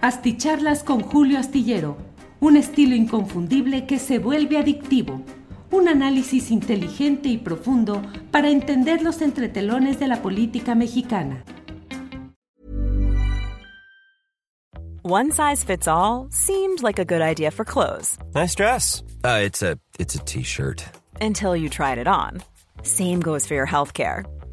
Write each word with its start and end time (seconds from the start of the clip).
Asticharlas 0.00 0.84
con 0.84 1.00
Julio 1.00 1.40
Astillero, 1.40 1.96
un 2.38 2.56
estilo 2.56 2.94
inconfundible 2.94 3.84
que 3.84 3.98
se 3.98 4.20
vuelve 4.20 4.56
adictivo. 4.56 5.22
Un 5.72 5.88
análisis 5.88 6.52
inteligente 6.52 7.28
y 7.28 7.36
profundo 7.36 8.00
para 8.30 8.48
entender 8.48 9.02
los 9.02 9.20
entretelones 9.22 9.98
de 9.98 10.06
la 10.06 10.22
política 10.22 10.76
mexicana. 10.76 11.42
One 15.02 15.32
size 15.32 15.64
fits 15.64 15.88
all 15.88 16.28
seemed 16.30 16.80
like 16.80 17.00
a 17.00 17.04
good 17.04 17.20
idea 17.20 17.50
for 17.50 17.64
clothes. 17.64 18.18
Nice 18.36 18.54
dress. 18.54 19.02
Uh, 19.24 19.40
it's 19.42 19.62
a 19.62 19.78
it's 19.98 20.14
a 20.14 20.20
t-shirt. 20.20 20.84
Until 21.20 21.56
you 21.56 21.68
tried 21.68 21.98
it 21.98 22.06
on. 22.06 22.40
Same 22.82 23.20
goes 23.20 23.46
for 23.46 23.54
your 23.54 23.66
healthcare. 23.66 24.24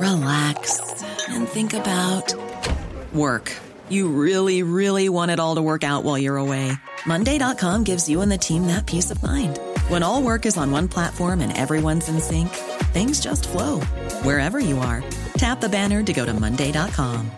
relax, 0.00 0.80
and 1.28 1.48
think 1.48 1.72
about 1.74 2.34
work. 3.12 3.52
You 3.88 4.08
really, 4.08 4.62
really 4.62 5.08
want 5.08 5.30
it 5.30 5.40
all 5.40 5.56
to 5.56 5.62
work 5.62 5.84
out 5.84 6.04
while 6.04 6.18
you're 6.18 6.36
away. 6.36 6.72
Monday.com 7.06 7.84
gives 7.84 8.08
you 8.08 8.20
and 8.20 8.30
the 8.30 8.38
team 8.38 8.66
that 8.68 8.86
peace 8.86 9.10
of 9.10 9.22
mind. 9.22 9.58
When 9.88 10.02
all 10.02 10.22
work 10.22 10.46
is 10.46 10.56
on 10.56 10.70
one 10.70 10.88
platform 10.88 11.40
and 11.40 11.56
everyone's 11.56 12.08
in 12.08 12.20
sync, 12.20 12.48
things 12.92 13.20
just 13.20 13.48
flow 13.48 13.80
wherever 14.22 14.60
you 14.60 14.78
are. 14.78 15.02
Tap 15.34 15.60
the 15.60 15.68
banner 15.68 16.02
to 16.02 16.12
go 16.12 16.24
to 16.24 16.32
Monday.com. 16.32 17.30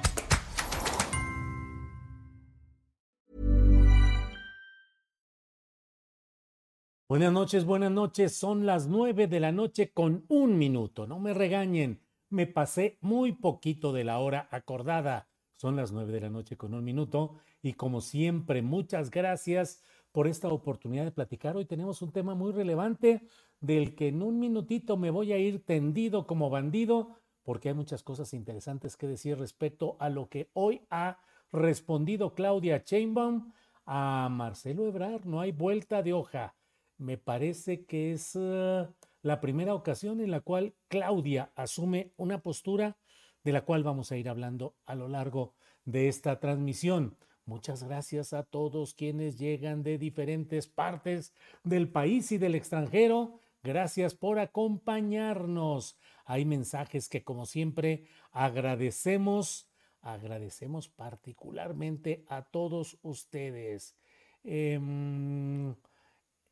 Buenas 7.09 7.33
noches, 7.33 7.65
buenas 7.65 7.93
noches. 7.93 8.37
Son 8.37 8.67
las 8.67 8.89
nueve 8.89 9.29
de 9.29 9.39
la 9.39 9.53
noche 9.53 9.93
con 9.95 10.25
un 10.29 10.59
minuto. 10.59 11.07
No 11.07 11.21
me 11.21 11.33
regañen. 11.35 12.01
Me 12.29 12.47
pasé 12.47 12.99
muy 13.01 13.33
poquito 13.33 13.93
de 13.93 14.03
la 14.03 14.19
hora 14.19 14.49
acordada. 14.51 15.29
Son 15.55 15.77
las 15.77 15.93
nueve 15.93 16.13
de 16.13 16.21
la 16.21 16.29
noche 16.29 16.57
con 16.57 16.75
un 16.75 16.83
minuto 16.83 17.37
y 17.63 17.75
como 17.75 18.01
siempre, 18.01 18.63
muchas 18.63 19.11
gracias 19.11 19.81
por 20.11 20.27
esta 20.27 20.49
oportunidad 20.49 21.05
de 21.05 21.13
platicar. 21.13 21.57
Hoy 21.57 21.67
tenemos 21.67 22.03
un 22.03 22.11
tema 22.11 22.35
muy 22.35 22.53
relevante 22.53 23.29
del 23.61 23.95
que 23.95 24.09
en 24.09 24.23
un 24.23 24.41
minutito 24.41 24.97
me 24.97 25.11
voy 25.11 25.33
a 25.33 25.39
ir 25.39 25.65
tendido 25.65 26.27
como 26.27 26.51
bandido 26.51 27.17
porque 27.45 27.69
hay 27.69 27.75
muchas 27.75 28.03
cosas 28.03 28.35
interesantes 28.35 28.97
que 28.97 29.07
decir 29.07 29.39
respecto 29.39 29.97
a 30.01 30.09
lo 30.09 30.29
que 30.29 30.51
hoy 30.53 30.83
ha 30.91 31.21
respondido 31.53 32.35
Claudia 32.35 32.83
Chainbaum 32.83 33.53
a 33.85 34.29
Marcelo 34.33 34.89
Ebrar. 34.89 35.27
No 35.27 35.41
hay 35.41 35.53
vuelta 35.53 36.03
de 36.03 36.13
hoja. 36.13 36.57
Me 36.99 37.19
parece 37.19 37.85
que 37.87 38.13
es... 38.13 38.35
Uh, 38.35 38.89
la 39.27 39.41
primera 39.41 39.75
ocasión 39.75 40.21
en 40.21 40.31
la 40.31 40.41
cual 40.41 40.77
Claudia 40.87 41.51
asume 41.57 42.13
una 42.17 42.43
postura 42.43 42.97
de 43.43 43.51
la 43.51 43.63
cual 43.63 43.83
vamos 43.83 44.13
a 44.13 44.17
ir 44.17 44.29
hablando 44.29 44.77
a 44.87 44.95
lo 44.95 45.09
largo 45.09 45.55
de 45.85 46.07
esta 46.07 46.39
transmisión. 46.39 47.17
Muchas 47.45 47.83
gracias 47.83 48.33
a 48.33 48.45
todos 48.45 48.95
quienes 48.95 49.37
llegan 49.37 49.83
de 49.83 49.99
diferentes 49.99 50.69
partes 50.69 51.35
del 51.65 51.89
país 51.89 52.31
y 52.31 52.39
del 52.39 52.55
extranjero. 52.55 53.41
Gracias 53.65 54.15
por 54.15 54.39
acompañarnos. 54.39 55.99
Hay 56.25 56.45
mensajes 56.45 57.09
que 57.09 57.25
como 57.25 57.47
siempre 57.47 58.07
agradecemos, 58.31 59.69
agradecemos 60.03 60.89
particularmente 60.89 62.25
a 62.29 62.43
todos 62.43 62.97
ustedes. 63.03 63.97
Em, 64.45 65.75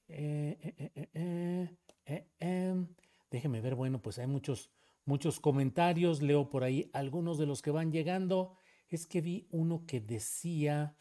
eh, 0.08 0.74
eh, 1.14 1.70
eh, 2.06 2.28
em, 2.38 2.88
déjeme 3.30 3.60
ver, 3.60 3.74
bueno, 3.74 4.00
pues 4.00 4.18
hay 4.18 4.26
muchos, 4.26 4.70
muchos 5.04 5.40
comentarios, 5.40 6.22
leo 6.22 6.48
por 6.48 6.64
ahí 6.64 6.90
algunos 6.92 7.38
de 7.38 7.46
los 7.46 7.62
que 7.62 7.70
van 7.70 7.92
llegando. 7.92 8.56
Es 8.88 9.06
que 9.06 9.20
vi 9.20 9.48
uno 9.50 9.84
que 9.86 10.00
decía, 10.00 10.96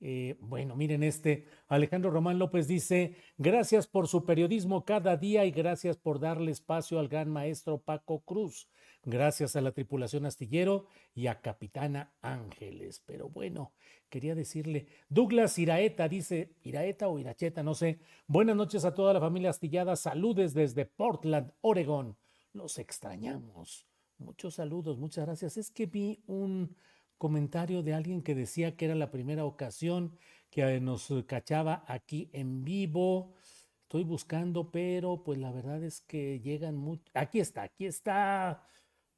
eh, 0.00 0.36
bueno, 0.40 0.76
miren 0.76 1.02
este, 1.02 1.46
Alejandro 1.66 2.10
Román 2.10 2.38
López 2.38 2.68
dice, 2.68 3.16
gracias 3.38 3.86
por 3.86 4.06
su 4.06 4.24
periodismo 4.26 4.84
cada 4.84 5.16
día 5.16 5.44
y 5.46 5.50
gracias 5.50 5.96
por 5.96 6.20
darle 6.20 6.50
espacio 6.50 6.98
al 6.98 7.08
gran 7.08 7.30
maestro 7.30 7.78
Paco 7.78 8.20
Cruz. 8.20 8.68
Gracias 9.06 9.54
a 9.54 9.60
la 9.60 9.72
tripulación 9.72 10.24
astillero 10.24 10.86
y 11.14 11.26
a 11.26 11.42
Capitana 11.42 12.14
Ángeles. 12.22 13.02
Pero 13.04 13.28
bueno, 13.28 13.72
quería 14.08 14.34
decirle, 14.34 14.86
Douglas 15.10 15.58
Iraeta 15.58 16.08
dice, 16.08 16.54
Iraeta 16.62 17.08
o 17.08 17.18
Iracheta, 17.18 17.62
no 17.62 17.74
sé. 17.74 18.00
Buenas 18.26 18.56
noches 18.56 18.86
a 18.86 18.94
toda 18.94 19.12
la 19.12 19.20
familia 19.20 19.50
astillada. 19.50 19.94
Saludes 19.96 20.54
desde 20.54 20.86
Portland, 20.86 21.52
Oregon. 21.60 22.16
Los 22.54 22.78
extrañamos. 22.78 23.86
Muchos 24.16 24.54
saludos, 24.54 24.96
muchas 24.96 25.26
gracias. 25.26 25.58
Es 25.58 25.70
que 25.70 25.84
vi 25.84 26.22
un 26.26 26.74
comentario 27.18 27.82
de 27.82 27.92
alguien 27.92 28.22
que 28.22 28.34
decía 28.34 28.74
que 28.74 28.86
era 28.86 28.94
la 28.94 29.10
primera 29.10 29.44
ocasión 29.44 30.16
que 30.48 30.80
nos 30.80 31.12
cachaba 31.26 31.84
aquí 31.88 32.30
en 32.32 32.64
vivo. 32.64 33.34
Estoy 33.82 34.04
buscando, 34.04 34.70
pero 34.70 35.22
pues 35.22 35.38
la 35.38 35.52
verdad 35.52 35.82
es 35.82 36.00
que 36.00 36.40
llegan 36.40 36.76
mucho. 36.76 37.02
Aquí 37.12 37.40
está, 37.40 37.64
aquí 37.64 37.84
está. 37.84 38.66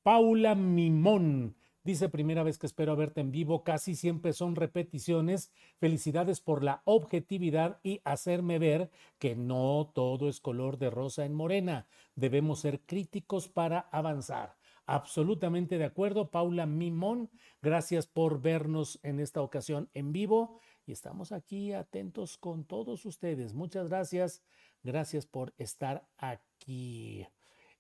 Paula 0.06 0.55
Mimón. 0.55 1.56
Dice, 1.83 2.09
primera 2.09 2.44
vez 2.44 2.59
que 2.59 2.67
espero 2.67 2.94
verte 2.94 3.21
en 3.21 3.33
vivo, 3.33 3.65
casi 3.65 3.97
siempre 3.97 4.33
son 4.34 4.55
repeticiones. 4.55 5.50
Felicidades 5.78 6.41
por 6.41 6.62
la 6.62 6.81
objetividad 6.84 7.81
y 7.83 8.03
hacerme 8.05 8.61
ver 8.61 8.93
que 9.19 9.34
no 9.34 9.91
todo 9.93 10.28
es 10.28 10.39
color 10.39 10.78
de 10.78 10.91
rosa 10.91 11.25
en 11.25 11.34
morena. 11.34 11.89
Debemos 12.15 12.61
ser 12.61 12.83
críticos 12.83 13.49
para 13.49 13.81
avanzar. 13.91 14.55
Absolutamente 14.87 15.77
de 15.77 15.87
acuerdo, 15.87 16.31
Paula 16.31 16.66
Mimón. 16.66 17.28
Gracias 17.61 18.06
por 18.06 18.41
vernos 18.41 19.00
en 19.03 19.19
esta 19.19 19.43
ocasión 19.43 19.91
en 19.93 20.12
vivo 20.12 20.61
y 20.87 20.93
estamos 20.93 21.33
aquí 21.33 21.72
atentos 21.72 22.39
con 22.39 22.65
todos 22.65 23.06
ustedes. 23.06 23.55
Muchas 23.55 23.89
gracias. 23.89 24.45
Gracias 24.84 25.27
por 25.27 25.53
estar 25.59 26.06
aquí. 26.16 27.27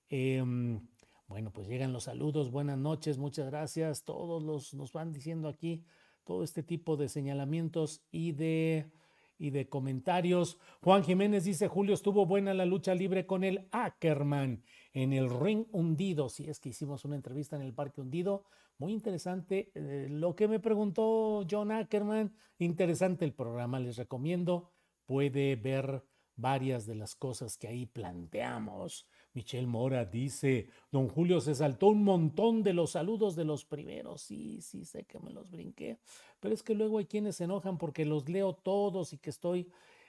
Em, 0.08 0.80
bueno, 1.28 1.52
pues 1.52 1.68
llegan 1.68 1.92
los 1.92 2.04
saludos, 2.04 2.50
buenas 2.50 2.78
noches, 2.78 3.18
muchas 3.18 3.46
gracias. 3.46 4.04
Todos 4.04 4.42
los 4.42 4.74
nos 4.74 4.92
van 4.92 5.12
diciendo 5.12 5.48
aquí 5.48 5.84
todo 6.24 6.42
este 6.42 6.62
tipo 6.62 6.96
de 6.96 7.08
señalamientos 7.08 8.02
y 8.10 8.32
de 8.32 8.90
y 9.38 9.50
de 9.50 9.68
comentarios. 9.68 10.58
Juan 10.80 11.04
Jiménez 11.04 11.44
dice, 11.44 11.68
Julio, 11.68 11.94
estuvo 11.94 12.26
buena 12.26 12.54
la 12.54 12.64
lucha 12.64 12.94
libre 12.94 13.26
con 13.26 13.44
el 13.44 13.68
Ackerman 13.70 14.62
en 14.92 15.12
el 15.12 15.28
ring 15.28 15.66
hundido. 15.72 16.28
Si 16.28 16.48
es 16.48 16.60
que 16.60 16.70
hicimos 16.70 17.04
una 17.04 17.16
entrevista 17.16 17.56
en 17.56 17.62
el 17.62 17.74
Parque 17.74 18.00
Hundido, 18.00 18.44
muy 18.78 18.92
interesante. 18.92 19.70
Eh, 19.74 20.08
lo 20.10 20.34
que 20.34 20.48
me 20.48 20.60
preguntó 20.60 21.46
John 21.50 21.70
Ackerman, 21.70 22.34
interesante 22.58 23.24
el 23.24 23.34
programa, 23.34 23.80
les 23.80 23.96
recomiendo. 23.96 24.70
Puede 25.04 25.56
ver 25.56 26.02
varias 26.34 26.86
de 26.86 26.94
las 26.94 27.14
cosas 27.14 27.56
que 27.56 27.68
ahí 27.68 27.86
planteamos. 27.86 29.06
Michelle 29.36 29.66
Mora 29.66 30.06
dice, 30.06 30.70
don 30.90 31.08
Julio 31.08 31.42
se 31.42 31.54
saltó 31.54 31.88
un 31.88 32.02
montón 32.02 32.62
de 32.62 32.72
los 32.72 32.92
saludos 32.92 33.36
de 33.36 33.44
los 33.44 33.66
primeros. 33.66 34.22
Sí, 34.22 34.62
sí, 34.62 34.86
sé 34.86 35.04
que 35.04 35.20
me 35.20 35.30
los 35.30 35.50
brinqué. 35.50 35.98
Pero 36.40 36.54
es 36.54 36.62
que 36.62 36.74
luego 36.74 36.96
hay 36.96 37.04
quienes 37.04 37.36
se 37.36 37.44
enojan 37.44 37.76
porque 37.76 38.06
los 38.06 38.30
leo 38.30 38.54
todos 38.54 39.12
y 39.12 39.18
que 39.18 39.28
estoy... 39.28 39.68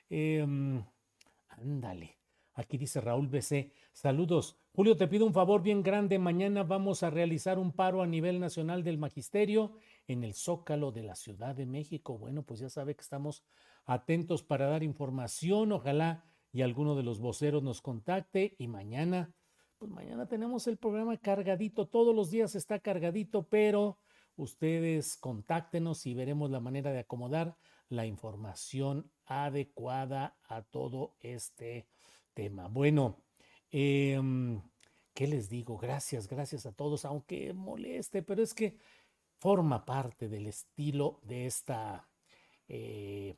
Em, 0.09 0.81
ándale. 1.49 2.15
Aquí 2.53 2.77
dice 2.77 3.01
Raúl 3.01 3.27
BC, 3.27 3.73
saludos. 3.91 4.55
Julio, 4.73 4.95
te 4.95 5.09
pido 5.09 5.25
un 5.25 5.33
favor 5.33 5.61
bien 5.61 5.83
grande. 5.83 6.17
Mañana 6.17 6.63
vamos 6.63 7.03
a 7.03 7.09
realizar 7.09 7.59
un 7.59 7.73
paro 7.73 8.01
a 8.01 8.07
nivel 8.07 8.39
nacional 8.39 8.81
del 8.81 8.97
magisterio 8.97 9.73
en 10.07 10.23
el 10.23 10.35
Zócalo 10.35 10.93
de 10.93 11.03
la 11.03 11.15
Ciudad 11.15 11.53
de 11.53 11.65
México. 11.65 12.17
Bueno, 12.17 12.43
pues 12.43 12.61
ya 12.61 12.69
sabe 12.69 12.95
que 12.95 13.01
estamos 13.01 13.43
atentos 13.85 14.41
para 14.41 14.67
dar 14.67 14.83
información. 14.83 15.73
Ojalá 15.73 16.23
y 16.51 16.61
alguno 16.61 16.95
de 16.95 17.03
los 17.03 17.19
voceros 17.19 17.63
nos 17.63 17.81
contacte 17.81 18.55
y 18.57 18.67
mañana, 18.67 19.33
pues 19.77 19.91
mañana 19.91 20.27
tenemos 20.27 20.67
el 20.67 20.77
programa 20.77 21.17
cargadito, 21.17 21.87
todos 21.87 22.15
los 22.15 22.31
días 22.31 22.55
está 22.55 22.79
cargadito, 22.79 23.47
pero 23.47 23.99
ustedes 24.35 25.17
contáctenos 25.17 26.05
y 26.05 26.13
veremos 26.13 26.49
la 26.49 26.59
manera 26.59 26.91
de 26.91 26.99
acomodar 26.99 27.57
la 27.89 28.05
información 28.05 29.11
adecuada 29.25 30.37
a 30.43 30.61
todo 30.61 31.15
este 31.19 31.87
tema. 32.33 32.67
Bueno, 32.67 33.23
em, 33.71 34.61
¿qué 35.13 35.27
les 35.27 35.49
digo? 35.49 35.77
Gracias, 35.77 36.27
gracias 36.27 36.65
a 36.65 36.71
todos, 36.71 37.05
aunque 37.05 37.53
moleste, 37.53 38.23
pero 38.23 38.43
es 38.43 38.53
que 38.53 38.77
forma 39.39 39.85
parte 39.85 40.27
del 40.29 40.47
estilo 40.47 41.19
de 41.23 41.45
esta 41.45 42.09
eh, 42.67 43.37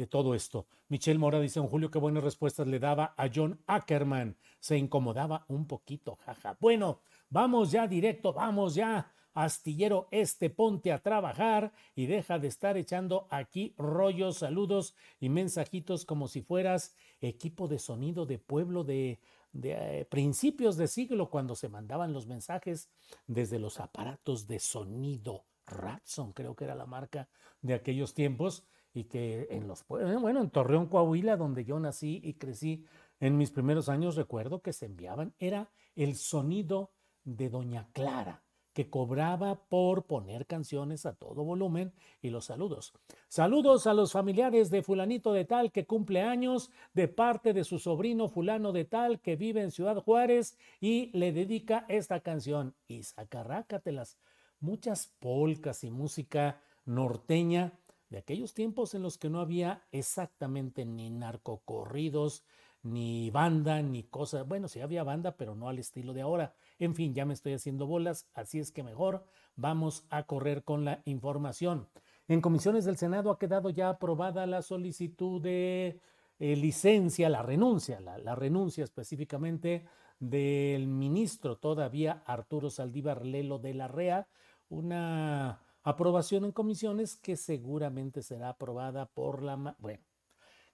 de 0.00 0.06
todo 0.06 0.34
esto. 0.34 0.66
Michelle 0.88 1.18
Mora 1.18 1.38
dice, 1.40 1.60
en 1.60 1.66
Julio, 1.66 1.90
qué 1.90 1.98
buenas 1.98 2.24
respuestas 2.24 2.66
le 2.66 2.78
daba 2.78 3.12
a 3.18 3.28
John 3.32 3.60
Ackerman. 3.66 4.34
Se 4.58 4.78
incomodaba 4.78 5.44
un 5.48 5.66
poquito, 5.66 6.16
jaja. 6.24 6.56
Bueno, 6.58 7.02
vamos 7.28 7.70
ya 7.70 7.86
directo, 7.86 8.32
vamos 8.32 8.74
ya. 8.74 9.12
Astillero 9.34 10.08
Este, 10.10 10.48
ponte 10.48 10.90
a 10.90 11.02
trabajar 11.02 11.74
y 11.94 12.06
deja 12.06 12.38
de 12.38 12.48
estar 12.48 12.78
echando 12.78 13.28
aquí 13.30 13.74
rollos, 13.76 14.38
saludos 14.38 14.94
y 15.20 15.28
mensajitos 15.28 16.06
como 16.06 16.28
si 16.28 16.40
fueras 16.40 16.96
equipo 17.20 17.68
de 17.68 17.78
sonido 17.78 18.24
de 18.24 18.38
pueblo 18.38 18.84
de, 18.84 19.20
de 19.52 20.00
eh, 20.00 20.04
principios 20.06 20.78
de 20.78 20.88
siglo 20.88 21.28
cuando 21.28 21.54
se 21.54 21.68
mandaban 21.68 22.14
los 22.14 22.26
mensajes 22.26 22.88
desde 23.26 23.58
los 23.58 23.78
aparatos 23.80 24.48
de 24.48 24.60
sonido. 24.60 25.44
Ratson 25.66 26.32
creo 26.32 26.56
que 26.56 26.64
era 26.64 26.74
la 26.74 26.86
marca 26.86 27.28
de 27.60 27.74
aquellos 27.74 28.14
tiempos 28.14 28.64
y 28.92 29.04
que 29.04 29.46
en 29.50 29.68
los 29.68 29.86
bueno, 29.86 30.40
en 30.40 30.50
Torreón, 30.50 30.86
Coahuila, 30.86 31.36
donde 31.36 31.64
yo 31.64 31.78
nací 31.78 32.20
y 32.24 32.34
crecí 32.34 32.84
en 33.20 33.36
mis 33.36 33.50
primeros 33.50 33.88
años, 33.88 34.16
recuerdo 34.16 34.62
que 34.62 34.72
se 34.72 34.86
enviaban, 34.86 35.34
era 35.38 35.70
el 35.94 36.16
sonido 36.16 36.90
de 37.24 37.50
Doña 37.50 37.88
Clara, 37.92 38.42
que 38.72 38.88
cobraba 38.88 39.66
por 39.68 40.06
poner 40.06 40.46
canciones 40.46 41.04
a 41.04 41.14
todo 41.14 41.44
volumen 41.44 41.92
y 42.22 42.30
los 42.30 42.46
saludos. 42.46 42.92
Saludos 43.28 43.86
a 43.86 43.94
los 43.94 44.12
familiares 44.12 44.70
de 44.70 44.82
fulanito 44.82 45.32
de 45.32 45.44
tal 45.44 45.70
que 45.70 45.86
cumple 45.86 46.22
años 46.22 46.70
de 46.94 47.08
parte 47.08 47.52
de 47.52 47.64
su 47.64 47.78
sobrino 47.78 48.28
fulano 48.28 48.72
de 48.72 48.84
tal 48.84 49.20
que 49.20 49.36
vive 49.36 49.62
en 49.62 49.70
Ciudad 49.70 50.02
Juárez 50.02 50.56
y 50.80 51.10
le 51.16 51.32
dedica 51.32 51.84
esta 51.88 52.20
canción. 52.20 52.74
Y 52.86 53.02
sacarrácatelas, 53.02 54.18
muchas 54.60 55.08
polcas 55.18 55.84
y 55.84 55.90
música 55.90 56.62
norteña 56.84 57.72
de 58.10 58.18
aquellos 58.18 58.54
tiempos 58.54 58.94
en 58.94 59.02
los 59.02 59.16
que 59.16 59.30
no 59.30 59.40
había 59.40 59.84
exactamente 59.92 60.84
ni 60.84 61.10
narcocorridos, 61.10 62.44
ni 62.82 63.30
banda, 63.30 63.82
ni 63.82 64.02
cosa. 64.02 64.42
Bueno, 64.42 64.68
sí 64.68 64.80
había 64.80 65.04
banda, 65.04 65.36
pero 65.36 65.54
no 65.54 65.68
al 65.68 65.78
estilo 65.78 66.12
de 66.12 66.22
ahora. 66.22 66.54
En 66.78 66.94
fin, 66.94 67.14
ya 67.14 67.24
me 67.24 67.34
estoy 67.34 67.52
haciendo 67.52 67.86
bolas, 67.86 68.28
así 68.34 68.58
es 68.58 68.72
que 68.72 68.82
mejor 68.82 69.24
vamos 69.56 70.04
a 70.10 70.24
correr 70.24 70.64
con 70.64 70.84
la 70.84 71.02
información. 71.04 71.88
En 72.26 72.40
comisiones 72.40 72.84
del 72.84 72.96
Senado 72.96 73.30
ha 73.30 73.38
quedado 73.38 73.70
ya 73.70 73.88
aprobada 73.88 74.46
la 74.46 74.62
solicitud 74.62 75.40
de 75.40 76.00
eh, 76.38 76.56
licencia, 76.56 77.28
la 77.28 77.42
renuncia, 77.42 78.00
la, 78.00 78.18
la 78.18 78.34
renuncia 78.34 78.82
específicamente 78.82 79.86
del 80.18 80.86
ministro 80.86 81.56
todavía 81.56 82.22
Arturo 82.26 82.70
Saldívar 82.70 83.24
Lelo 83.24 83.58
de 83.58 83.74
la 83.74 83.88
REA, 83.88 84.28
una 84.68 85.60
aprobación 85.82 86.44
en 86.44 86.52
comisiones 86.52 87.16
que 87.16 87.36
seguramente 87.36 88.22
será 88.22 88.50
aprobada 88.50 89.06
por 89.06 89.42
la, 89.42 89.76
bueno, 89.78 90.02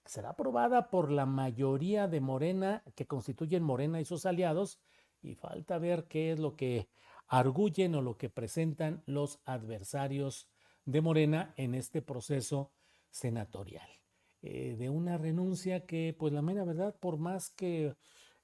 será 0.05 0.29
aprobada 0.29 0.89
por 0.89 1.11
la 1.11 1.25
mayoría 1.25 2.07
de 2.07 2.21
Morena 2.21 2.83
que 2.95 3.07
constituyen 3.07 3.63
Morena 3.63 3.99
y 3.99 4.05
sus 4.05 4.25
aliados 4.25 4.79
y 5.21 5.35
falta 5.35 5.77
ver 5.77 6.07
qué 6.07 6.31
es 6.31 6.39
lo 6.39 6.55
que 6.55 6.89
arguyen 7.27 7.95
o 7.95 8.01
lo 8.01 8.17
que 8.17 8.29
presentan 8.29 9.03
los 9.05 9.39
adversarios 9.45 10.47
de 10.85 11.01
Morena 11.01 11.53
en 11.57 11.75
este 11.75 12.01
proceso 12.01 12.71
senatorial. 13.09 13.89
Eh, 14.41 14.75
de 14.77 14.89
una 14.89 15.17
renuncia 15.17 15.85
que, 15.85 16.15
pues 16.17 16.31
la 16.31 16.41
mera 16.41 16.63
verdad, 16.63 16.95
por 16.99 17.17
más 17.17 17.49
que 17.49 17.95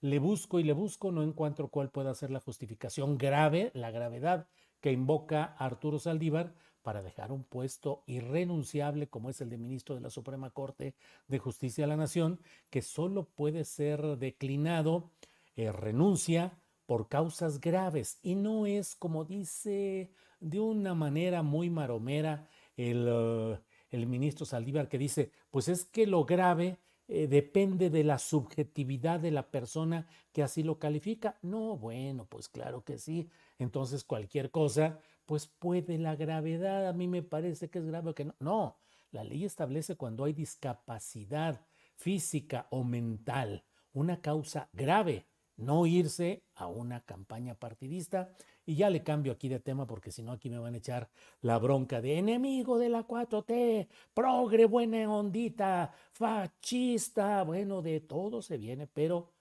le 0.01 0.19
busco 0.19 0.59
y 0.59 0.63
le 0.63 0.73
busco, 0.73 1.11
no 1.11 1.23
encuentro 1.23 1.69
cuál 1.69 1.89
pueda 1.89 2.13
ser 2.13 2.31
la 2.31 2.41
justificación 2.41 3.17
grave, 3.17 3.71
la 3.73 3.91
gravedad 3.91 4.47
que 4.83 4.91
invoca 4.91 5.55
Arturo 5.59 5.97
Saldívar 5.97 6.53
para 6.81 7.01
dejar 7.01 7.31
un 7.31 7.45
puesto 7.45 8.03
irrenunciable 8.05 9.07
como 9.07 9.29
es 9.29 9.39
el 9.39 9.49
de 9.49 9.57
ministro 9.57 9.95
de 9.95 10.01
la 10.01 10.09
Suprema 10.09 10.49
Corte 10.49 10.93
de 11.29 11.39
Justicia 11.39 11.85
de 11.85 11.87
la 11.87 11.95
Nación, 11.95 12.41
que 12.69 12.81
solo 12.81 13.23
puede 13.23 13.63
ser 13.63 14.17
declinado, 14.17 15.09
eh, 15.55 15.71
renuncia 15.71 16.59
por 16.85 17.07
causas 17.07 17.61
graves 17.61 18.19
y 18.23 18.35
no 18.35 18.65
es 18.65 18.97
como 18.97 19.23
dice 19.23 20.11
de 20.41 20.59
una 20.59 20.93
manera 20.93 21.43
muy 21.43 21.69
maromera 21.69 22.49
el, 22.75 23.07
uh, 23.07 23.57
el 23.89 24.05
ministro 24.05 24.45
Saldívar 24.45 24.89
que 24.89 24.97
dice, 24.97 25.31
pues 25.49 25.69
es 25.69 25.85
que 25.85 26.07
lo 26.07 26.25
grave 26.25 26.77
eh, 27.09 27.27
depende 27.27 27.89
de 27.89 28.03
la 28.03 28.17
subjetividad 28.17 29.19
de 29.19 29.31
la 29.31 29.51
persona 29.51 30.07
que 30.31 30.41
así 30.41 30.63
lo 30.63 30.79
califica. 30.79 31.37
No, 31.41 31.77
bueno, 31.77 32.25
pues 32.25 32.47
claro 32.47 32.83
que 32.83 32.97
sí. 32.97 33.29
Entonces 33.59 34.03
cualquier 34.03 34.51
cosa, 34.51 34.99
pues 35.25 35.47
puede 35.47 35.97
la 35.97 36.15
gravedad, 36.15 36.87
a 36.87 36.93
mí 36.93 37.07
me 37.07 37.23
parece 37.23 37.69
que 37.69 37.79
es 37.79 37.85
grave 37.85 38.11
o 38.11 38.15
que 38.15 38.25
no. 38.25 38.35
No, 38.39 38.77
la 39.11 39.23
ley 39.23 39.45
establece 39.45 39.95
cuando 39.95 40.25
hay 40.25 40.33
discapacidad 40.33 41.65
física 41.95 42.67
o 42.71 42.83
mental, 42.83 43.63
una 43.93 44.21
causa 44.21 44.69
grave 44.73 45.27
no 45.57 45.85
irse 45.85 46.43
a 46.55 46.67
una 46.67 47.01
campaña 47.01 47.55
partidista. 47.55 48.31
Y 48.65 48.75
ya 48.75 48.89
le 48.89 49.03
cambio 49.03 49.33
aquí 49.33 49.49
de 49.49 49.59
tema 49.59 49.85
porque 49.85 50.11
si 50.11 50.23
no 50.23 50.31
aquí 50.31 50.49
me 50.49 50.57
van 50.57 50.73
a 50.73 50.77
echar 50.77 51.09
la 51.41 51.59
bronca 51.59 51.99
de 51.99 52.17
enemigo 52.17 52.79
de 52.79 52.87
la 52.87 53.05
4T, 53.05 53.89
progre, 54.13 54.65
buena 54.65 55.13
ondita, 55.13 55.93
fascista, 56.11 57.43
bueno, 57.43 57.81
de 57.81 57.99
todo 57.99 58.41
se 58.41 58.57
viene, 58.57 58.87
pero 58.87 59.32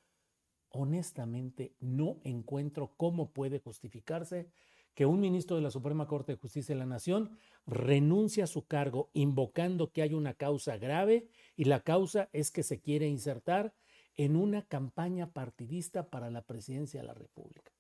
honestamente 0.73 1.75
no 1.81 2.19
encuentro 2.25 2.95
cómo 2.97 3.31
puede 3.31 3.59
justificarse 3.59 4.49
que 4.95 5.07
un 5.07 5.21
ministro 5.21 5.57
de 5.57 5.63
la 5.63 5.71
Suprema 5.71 6.07
Corte 6.07 6.33
de 6.33 6.39
Justicia 6.39 6.75
de 6.75 6.79
la 6.79 6.87
Nación 6.87 7.39
renuncie 7.67 8.43
a 8.43 8.47
su 8.47 8.67
cargo 8.67 9.11
invocando 9.15 9.91
que 9.91 10.03
hay 10.03 10.15
una 10.15 10.35
causa 10.35 10.77
grave 10.77 11.29
y 11.57 11.65
la 11.65 11.81
causa 11.81 12.29
es 12.33 12.51
que 12.51 12.63
se 12.63 12.81
quiere 12.81 13.09
insertar 13.09 13.75
en 14.17 14.37
una 14.37 14.63
campaña 14.63 15.33
partidista 15.33 16.11
para 16.11 16.31
la 16.31 16.43
presidencia 16.43 17.01
de 17.01 17.07
la 17.07 17.15
República. 17.15 17.73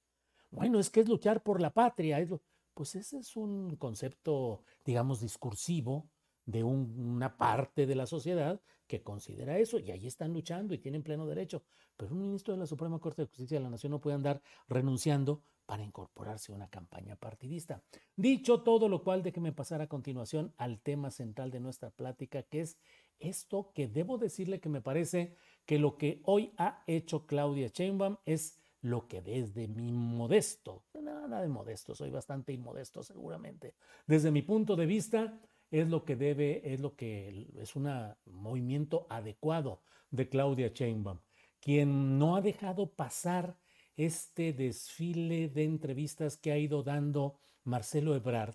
Bueno, 0.51 0.79
es 0.79 0.91
que 0.91 1.01
es 1.01 1.09
luchar 1.09 1.43
por 1.43 1.61
la 1.61 1.71
patria. 1.71 2.21
Es 2.21 2.31
Pues 2.75 2.95
ese 2.95 3.19
es 3.19 3.37
un 3.37 3.77
concepto, 3.77 4.63
digamos, 4.85 5.21
discursivo 5.21 6.09
de 6.47 6.65
una 6.65 7.37
parte 7.37 7.87
de 7.87 7.95
la 7.95 8.07
sociedad 8.07 8.61
que 8.87 9.03
considera 9.03 9.59
eso 9.59 9.79
y 9.79 9.91
ahí 9.91 10.07
están 10.07 10.33
luchando 10.33 10.75
y 10.75 10.79
tienen 10.79 11.03
pleno 11.03 11.27
derecho. 11.27 11.63
Pero 11.97 12.13
un 12.13 12.21
ministro 12.21 12.55
de 12.55 12.61
la 12.61 12.67
Suprema 12.67 12.99
Corte 12.99 13.23
de 13.23 13.29
Justicia 13.29 13.59
de 13.59 13.65
la 13.65 13.71
Nación 13.71 13.93
no 13.93 14.01
puede 14.01 14.17
andar 14.17 14.43
renunciando 14.69 15.43
para 15.67 15.85
incorporarse 15.85 16.53
a 16.53 16.55
una 16.57 16.69
campaña 16.69 17.17
partidista. 17.17 17.83
Dicho 18.17 18.63
todo 18.63 18.89
lo 18.89 19.03
cual, 19.03 19.23
déjeme 19.23 19.53
pasar 19.53 19.81
a 19.81 19.89
continuación 19.89 20.53
al 20.57 20.81
tema 20.81 21.11
central 21.11 21.51
de 21.51 21.61
nuestra 21.61 21.91
plática, 21.91 22.43
que 22.43 22.61
es 22.61 22.77
esto 23.21 23.73
que 23.75 23.89
debo 23.89 24.19
decirle 24.19 24.61
que 24.61 24.69
me 24.69 24.83
parece 24.83 25.37
que 25.65 25.79
lo 25.79 25.97
que 25.97 26.21
hoy 26.25 26.53
ha 26.59 26.83
hecho 26.87 27.27
Claudia 27.27 27.69
Sheinbaum 27.69 28.17
es 28.27 28.59
lo 28.83 29.07
que 29.07 29.23
desde 29.23 29.69
mi 29.69 29.93
modesto, 29.93 30.83
nada 31.01 31.41
de 31.41 31.49
modesto, 31.49 31.95
soy 31.95 32.11
bastante 32.11 32.53
inmodesto 32.53 33.03
seguramente, 33.05 33.75
desde 34.07 34.33
mi 34.33 34.43
punto 34.43 34.75
de 34.75 34.87
vista 34.87 35.41
es 35.73 35.89
lo 35.89 36.05
que 36.05 36.17
debe, 36.17 36.73
es 36.73 36.81
lo 36.81 36.95
que 36.95 37.51
es 37.57 37.75
un 37.75 37.91
movimiento 38.27 39.07
adecuado 39.09 39.83
de 40.11 40.29
Claudia 40.29 40.69
Sheinbaum, 40.69 41.19
quien 41.61 42.19
no 42.19 42.37
ha 42.37 42.43
dejado 42.43 42.93
pasar 42.93 43.57
este 43.97 44.53
desfile 44.53 45.49
de 45.49 45.65
entrevistas 45.65 46.37
que 46.37 46.53
ha 46.53 46.59
ido 46.59 46.83
dando 46.83 47.39
Marcelo 47.65 48.15
Ebrard 48.15 48.55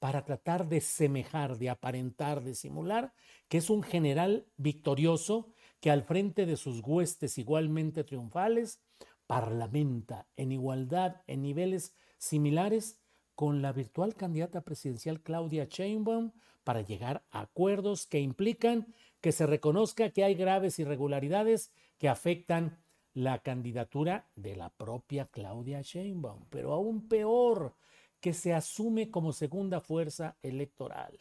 para 0.00 0.24
tratar 0.24 0.68
de 0.68 0.80
semejar, 0.80 1.56
de 1.56 1.70
aparentar, 1.70 2.42
de 2.42 2.54
simular 2.54 3.14
que 3.48 3.58
es 3.58 3.70
un 3.70 3.82
general 3.82 4.48
victorioso 4.56 5.52
que 5.80 5.92
al 5.92 6.02
frente 6.02 6.46
de 6.46 6.56
sus 6.56 6.80
huestes 6.80 7.38
igualmente 7.38 8.02
triunfales 8.02 8.82
parlamenta 9.28 10.28
en 10.36 10.50
igualdad, 10.50 11.22
en 11.28 11.42
niveles 11.42 11.94
similares 12.18 13.00
con 13.36 13.62
la 13.62 13.72
virtual 13.72 14.16
candidata 14.16 14.62
presidencial 14.62 15.20
Claudia 15.20 15.66
Sheinbaum 15.66 16.32
para 16.64 16.80
llegar 16.80 17.22
a 17.30 17.42
acuerdos 17.42 18.06
que 18.06 18.18
implican 18.18 18.92
que 19.20 19.30
se 19.30 19.46
reconozca 19.46 20.10
que 20.10 20.24
hay 20.24 20.34
graves 20.34 20.78
irregularidades 20.80 21.70
que 21.98 22.08
afectan 22.08 22.78
la 23.14 23.38
candidatura 23.38 24.28
de 24.34 24.56
la 24.56 24.70
propia 24.70 25.26
Claudia 25.26 25.80
Sheinbaum, 25.80 26.46
pero 26.50 26.72
aún 26.72 27.08
peor, 27.08 27.74
que 28.20 28.32
se 28.32 28.52
asume 28.52 29.10
como 29.10 29.32
segunda 29.32 29.80
fuerza 29.80 30.36
electoral, 30.42 31.20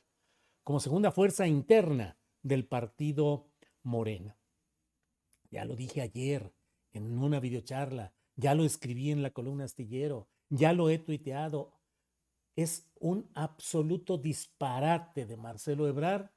como 0.64 0.80
segunda 0.80 1.12
fuerza 1.12 1.48
interna 1.48 2.18
del 2.42 2.66
partido 2.66 3.48
Morena. 3.84 4.38
Ya 5.52 5.64
lo 5.64 5.76
dije 5.76 6.02
ayer 6.02 6.54
en 6.92 7.18
una 7.18 7.40
videocharla, 7.40 8.14
ya 8.36 8.56
lo 8.56 8.66
escribí 8.66 9.12
en 9.12 9.22
la 9.22 9.30
columna 9.30 9.66
astillero, 9.66 10.28
ya 10.50 10.74
lo 10.74 10.90
he 10.90 10.98
tuiteado. 10.98 11.75
Es 12.56 12.88
un 13.00 13.30
absoluto 13.34 14.18
disparate 14.18 15.26
de 15.26 15.36
Marcelo 15.36 15.88
Ebrard 15.88 16.30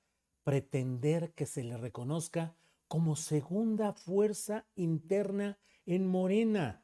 pretender 0.43 1.33
que 1.35 1.47
se 1.47 1.63
le 1.63 1.77
reconozca 1.77 2.57
como 2.89 3.17
segunda 3.17 3.93
fuerza 3.93 4.67
interna 4.75 5.59
en 5.87 6.07
Morena. 6.07 6.83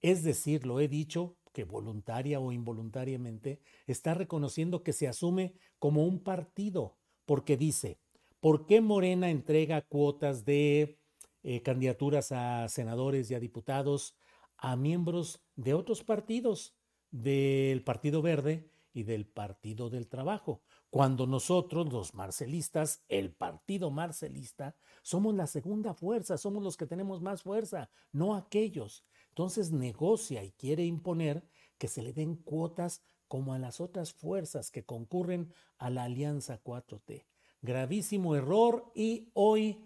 Es 0.00 0.22
decir, 0.22 0.66
lo 0.66 0.80
he 0.80 0.88
dicho, 0.88 1.36
que 1.52 1.64
voluntaria 1.64 2.38
o 2.38 2.52
involuntariamente 2.52 3.60
está 3.86 4.12
reconociendo 4.12 4.82
que 4.82 4.92
se 4.92 5.08
asume 5.08 5.54
como 5.78 6.04
un 6.04 6.22
partido, 6.22 6.98
porque 7.24 7.56
dice, 7.56 7.98
¿Por 8.40 8.66
qué 8.66 8.80
Morena 8.80 9.30
entrega 9.30 9.82
cuotas 9.82 10.44
de 10.44 11.00
eh, 11.42 11.62
candidaturas 11.62 12.32
a 12.32 12.68
senadores 12.68 13.30
y 13.30 13.34
a 13.34 13.40
diputados 13.40 14.14
a 14.58 14.76
miembros 14.76 15.42
de 15.56 15.74
otros 15.74 16.04
partidos, 16.04 16.76
del 17.10 17.82
Partido 17.82 18.20
Verde 18.20 18.70
y 18.96 19.02
del 19.02 19.26
Partido 19.26 19.90
del 19.90 20.08
Trabajo? 20.08 20.62
Cuando 20.88 21.26
nosotros, 21.26 21.92
los 21.92 22.14
marcelistas, 22.14 23.04
el 23.08 23.30
partido 23.30 23.90
marcelista, 23.90 24.74
somos 25.02 25.34
la 25.34 25.46
segunda 25.46 25.92
fuerza, 25.92 26.38
somos 26.38 26.62
los 26.62 26.76
que 26.76 26.86
tenemos 26.86 27.20
más 27.20 27.42
fuerza, 27.42 27.90
no 28.12 28.34
aquellos. 28.34 29.04
Entonces 29.28 29.70
negocia 29.70 30.42
y 30.42 30.52
quiere 30.52 30.84
imponer 30.84 31.46
que 31.76 31.88
se 31.88 32.02
le 32.02 32.14
den 32.14 32.36
cuotas 32.36 33.02
como 33.28 33.52
a 33.52 33.58
las 33.58 33.80
otras 33.80 34.14
fuerzas 34.14 34.70
que 34.70 34.84
concurren 34.84 35.52
a 35.76 35.90
la 35.90 36.04
Alianza 36.04 36.62
4T. 36.62 37.26
Gravísimo 37.60 38.34
error 38.34 38.90
y 38.94 39.30
hoy, 39.34 39.84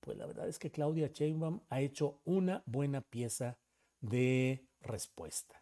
pues 0.00 0.16
la 0.16 0.26
verdad 0.26 0.48
es 0.48 0.58
que 0.58 0.72
Claudia 0.72 1.10
Sheinbaum 1.12 1.60
ha 1.68 1.80
hecho 1.80 2.20
una 2.24 2.64
buena 2.66 3.00
pieza 3.02 3.58
de 4.00 4.66
respuesta. 4.80 5.61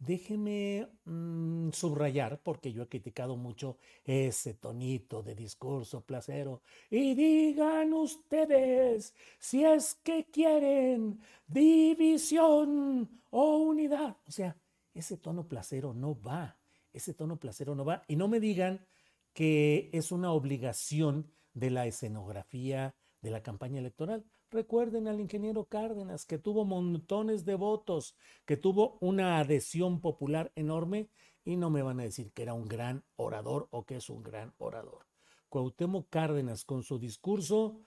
Déjeme 0.00 0.88
mm, 1.04 1.72
subrayar, 1.72 2.40
porque 2.42 2.72
yo 2.72 2.84
he 2.84 2.88
criticado 2.88 3.36
mucho 3.36 3.76
ese 4.02 4.54
tonito 4.54 5.22
de 5.22 5.34
discurso 5.34 6.00
placero. 6.00 6.62
Y 6.88 7.14
digan 7.14 7.92
ustedes 7.92 9.14
si 9.38 9.62
es 9.62 9.96
que 9.96 10.24
quieren 10.30 11.20
división 11.46 13.20
o 13.28 13.58
unidad. 13.58 14.16
O 14.26 14.32
sea, 14.32 14.56
ese 14.94 15.18
tono 15.18 15.46
placero 15.46 15.92
no 15.92 16.18
va. 16.18 16.58
Ese 16.94 17.12
tono 17.12 17.38
placero 17.38 17.74
no 17.74 17.84
va. 17.84 18.02
Y 18.08 18.16
no 18.16 18.26
me 18.26 18.40
digan 18.40 18.86
que 19.34 19.90
es 19.92 20.12
una 20.12 20.32
obligación 20.32 21.30
de 21.52 21.68
la 21.68 21.86
escenografía 21.86 22.94
de 23.20 23.30
la 23.30 23.42
campaña 23.42 23.80
electoral. 23.80 24.24
Recuerden 24.50 25.06
al 25.06 25.20
ingeniero 25.20 25.66
Cárdenas, 25.66 26.26
que 26.26 26.38
tuvo 26.38 26.64
montones 26.64 27.44
de 27.44 27.54
votos, 27.54 28.16
que 28.44 28.56
tuvo 28.56 28.98
una 29.00 29.38
adhesión 29.38 30.00
popular 30.00 30.50
enorme, 30.56 31.08
y 31.44 31.56
no 31.56 31.70
me 31.70 31.82
van 31.82 32.00
a 32.00 32.02
decir 32.02 32.32
que 32.32 32.42
era 32.42 32.52
un 32.52 32.66
gran 32.66 33.04
orador 33.14 33.68
o 33.70 33.86
que 33.86 33.96
es 33.96 34.10
un 34.10 34.24
gran 34.24 34.52
orador. 34.58 35.06
Cuauhtémoc 35.48 36.08
Cárdenas 36.10 36.64
con 36.64 36.82
su 36.82 36.98
discurso, 36.98 37.80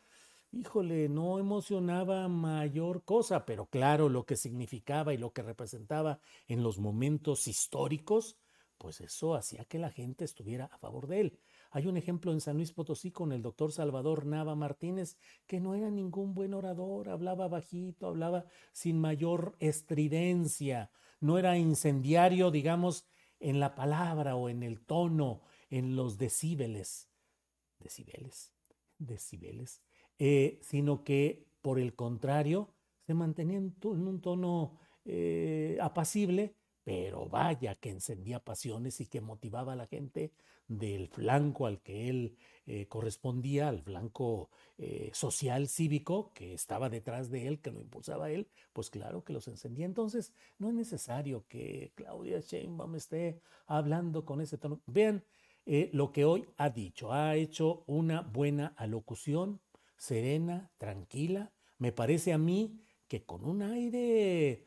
híjole, 0.54 1.10
no 1.10 1.38
emocionaba 1.38 2.30
mayor 2.30 3.04
cosa, 3.04 3.46
pero 3.46 3.66
claro, 3.66 4.08
lo 4.08 4.26
que 4.26 4.38
significaba 4.38 5.14
y 5.14 5.18
lo 5.18 5.34
que 5.34 5.42
representaba 5.42 6.20
en 6.48 6.64
los 6.64 6.80
momentos 6.80 7.48
históricos, 7.48 8.38
pues 8.78 9.02
eso 9.02 9.36
hacía 9.36 9.66
que 9.66 9.80
la 9.80 9.92
gente 9.92 10.24
estuviera 10.24 10.66
a 10.66 10.78
favor 10.78 11.08
de 11.08 11.20
él. 11.20 11.40
Hay 11.76 11.88
un 11.88 11.98
ejemplo 11.98 12.32
en 12.32 12.40
San 12.40 12.58
Luis 12.58 12.72
Potosí 12.72 13.10
con 13.10 13.32
el 13.32 13.42
doctor 13.42 13.72
Salvador 13.72 14.28
Nava 14.28 14.56
Martínez, 14.56 15.18
que 15.48 15.60
no 15.60 15.74
era 15.74 15.90
ningún 15.90 16.36
buen 16.36 16.54
orador, 16.54 17.10
hablaba 17.10 17.48
bajito, 17.48 18.06
hablaba 18.06 18.46
sin 18.72 19.00
mayor 19.00 19.56
estridencia, 19.60 20.92
no 21.20 21.40
era 21.40 21.58
incendiario, 21.58 22.52
digamos, 22.52 23.08
en 23.40 23.60
la 23.60 23.74
palabra 23.74 24.36
o 24.36 24.50
en 24.50 24.62
el 24.62 24.86
tono, 24.86 25.42
en 25.72 25.96
los 25.96 26.20
decibeles, 26.20 27.10
decibeles, 27.80 28.54
decibeles, 29.00 29.82
eh, 30.20 30.60
sino 30.62 31.04
que 31.04 31.48
por 31.64 31.80
el 31.80 31.96
contrario 31.96 32.76
se 33.08 33.16
mantenía 33.16 33.58
en, 33.58 33.76
un 33.82 34.22
tono 34.22 34.78
eh, 35.06 35.80
apacible, 35.82 36.56
pero 36.84 37.28
vaya 37.28 37.74
que 37.74 37.90
encendía 37.90 38.40
pasiones 38.44 39.02
y 39.02 39.08
que 39.08 39.22
motivaba 39.22 39.74
a 39.74 39.78
la 39.78 39.88
gente 39.88 40.34
del 40.68 41.08
flanco 41.08 41.66
al 41.66 41.82
que 41.82 42.10
él 42.10 42.38
eh, 42.66 42.88
correspondía, 42.88 43.68
al 43.68 43.82
flanco 43.82 44.50
eh, 44.78 45.12
social 45.14 45.68
cívico 45.68 46.32
que 46.34 46.54
estaba 46.54 46.90
detrás 46.90 47.30
de 47.30 47.48
él, 47.48 47.60
que 47.60 47.72
lo 47.72 47.82
impulsaba 47.82 48.32
él, 48.32 48.48
pues 48.72 48.90
claro 48.90 49.24
que 49.24 49.34
los 49.34 49.48
encendía. 49.48 49.86
Entonces, 49.86 50.34
no 50.58 50.70
es 50.70 50.74
necesario 50.74 51.46
que 51.50 51.92
Claudia 51.96 52.40
Sheinbaum 52.40 52.96
esté 52.96 53.42
hablando 53.66 54.24
con 54.24 54.40
ese 54.40 54.58
tono. 54.58 54.82
Vean 54.86 55.26
eh, 55.66 55.90
lo 55.94 56.12
que 56.12 56.26
hoy 56.26 56.46
ha 56.58 56.70
dicho. 56.70 57.12
Ha 57.12 57.36
hecho 57.36 57.84
una 57.86 58.22
buena 58.22 58.68
alocución, 58.78 59.62
serena, 59.98 60.72
tranquila. 60.78 61.52
Me 61.78 61.92
parece 61.92 62.32
a 62.32 62.38
mí 62.38 62.80
que 63.10 63.26
con 63.26 63.44
un 63.44 63.62
aire, 63.62 64.66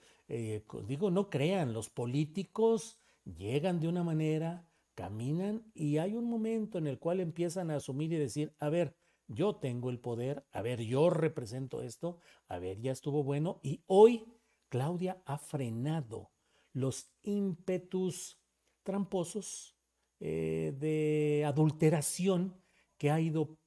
digo, 0.86 1.10
no 1.10 1.30
crean, 1.30 1.72
los 1.72 1.88
políticos 1.88 2.98
llegan 3.24 3.80
de 3.80 3.88
una 3.88 4.04
manera, 4.04 4.68
caminan 4.96 5.70
y 5.74 5.98
hay 5.98 6.16
un 6.16 6.24
momento 6.24 6.78
en 6.78 6.88
el 6.88 6.98
cual 6.98 7.20
empiezan 7.20 7.70
a 7.70 7.76
asumir 7.76 8.12
y 8.12 8.16
decir, 8.16 8.56
a 8.58 8.70
ver, 8.70 8.96
yo 9.28 9.56
tengo 9.56 9.90
el 9.90 10.00
poder, 10.00 10.44
a 10.52 10.62
ver, 10.62 10.80
yo 10.80 11.10
represento 11.10 11.82
esto, 11.82 12.18
a 12.48 12.58
ver, 12.58 12.80
ya 12.80 12.92
estuvo 12.92 13.22
bueno 13.22 13.60
y 13.62 13.82
hoy 13.86 14.24
Claudia 14.68 15.22
ha 15.26 15.38
frenado 15.38 16.32
los 16.72 17.12
ímpetus 17.22 18.40
tramposos 18.82 19.76
eh, 20.18 20.74
de 20.78 21.44
adulteración 21.46 22.56
que 22.96 23.10
ha 23.10 23.20
ido 23.20 23.58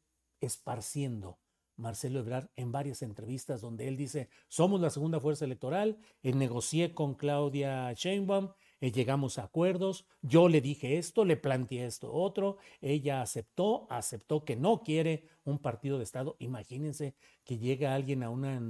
esparciendo 0.42 1.40
Marcelo 1.76 2.20
Ebrard 2.20 2.50
en 2.56 2.72
varias 2.72 3.02
entrevistas 3.02 3.62
donde 3.62 3.88
él 3.88 3.98
dice, 3.98 4.30
somos 4.48 4.82
la 4.82 4.90
segunda 4.90 5.20
fuerza 5.20 5.46
electoral, 5.46 5.98
negocié 6.24 6.94
con 6.94 7.16
Claudia 7.16 7.94
Sheinbaum, 7.94 8.50
eh, 8.82 8.92
llegamos 8.92 9.38
a 9.38 9.44
acuerdos, 9.44 10.06
yo 10.22 10.48
le 10.48 10.62
dije 10.62 10.98
esto, 10.98 11.26
le 11.26 11.38
planteé 11.38 11.86
esto 11.86 12.14
otro, 12.14 12.58
ella 12.82 13.22
aceptó, 13.22 13.88
aceptó 13.90 14.46
que 14.46 14.56
no 14.56 14.84
quiere 14.84 15.26
un 15.44 15.60
partido 15.60 15.98
de 15.98 16.04
Estado. 16.04 16.36
Imagínense 16.40 17.16
que 17.44 17.58
llega 17.58 17.94
alguien 17.94 18.24
a 18.24 18.30
una 18.30 18.62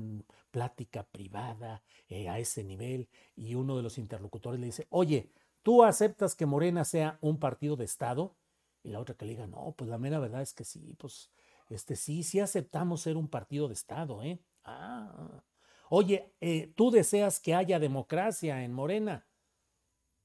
plática 0.52 1.04
privada 1.04 1.84
eh, 2.08 2.30
a 2.30 2.40
ese 2.40 2.64
nivel 2.64 3.10
y 3.36 3.56
uno 3.56 3.78
de 3.78 3.84
los 3.84 3.98
interlocutores 3.98 4.60
le 4.60 4.68
dice, 4.68 4.88
oye, 4.90 5.32
¿tú 5.64 5.84
aceptas 5.84 6.36
que 6.36 6.46
Morena 6.46 6.86
sea 6.86 7.18
un 7.22 7.38
partido 7.40 7.76
de 7.76 7.86
Estado? 7.86 8.36
Y 8.84 8.90
la 8.90 9.00
otra 9.00 9.16
que 9.16 9.26
le 9.26 9.32
diga, 9.32 9.48
no, 9.48 9.74
pues 9.78 9.90
la 9.90 9.98
mera 9.98 10.20
verdad 10.20 10.42
es 10.42 10.54
que 10.54 10.64
sí, 10.64 10.96
pues 10.98 11.32
este 11.70 11.96
sí, 11.96 12.24
sí 12.24 12.40
aceptamos 12.40 13.02
ser 13.02 13.18
un 13.18 13.28
partido 13.28 13.68
de 13.68 13.74
Estado, 13.74 14.24
¿eh? 14.24 14.40
Ah. 14.64 15.44
Oye, 15.90 16.34
eh, 16.42 16.72
¿tú 16.76 16.92
deseas 16.92 17.40
que 17.40 17.56
haya 17.56 17.80
democracia 17.80 18.64
en 18.64 18.74
Morena? 18.74 19.28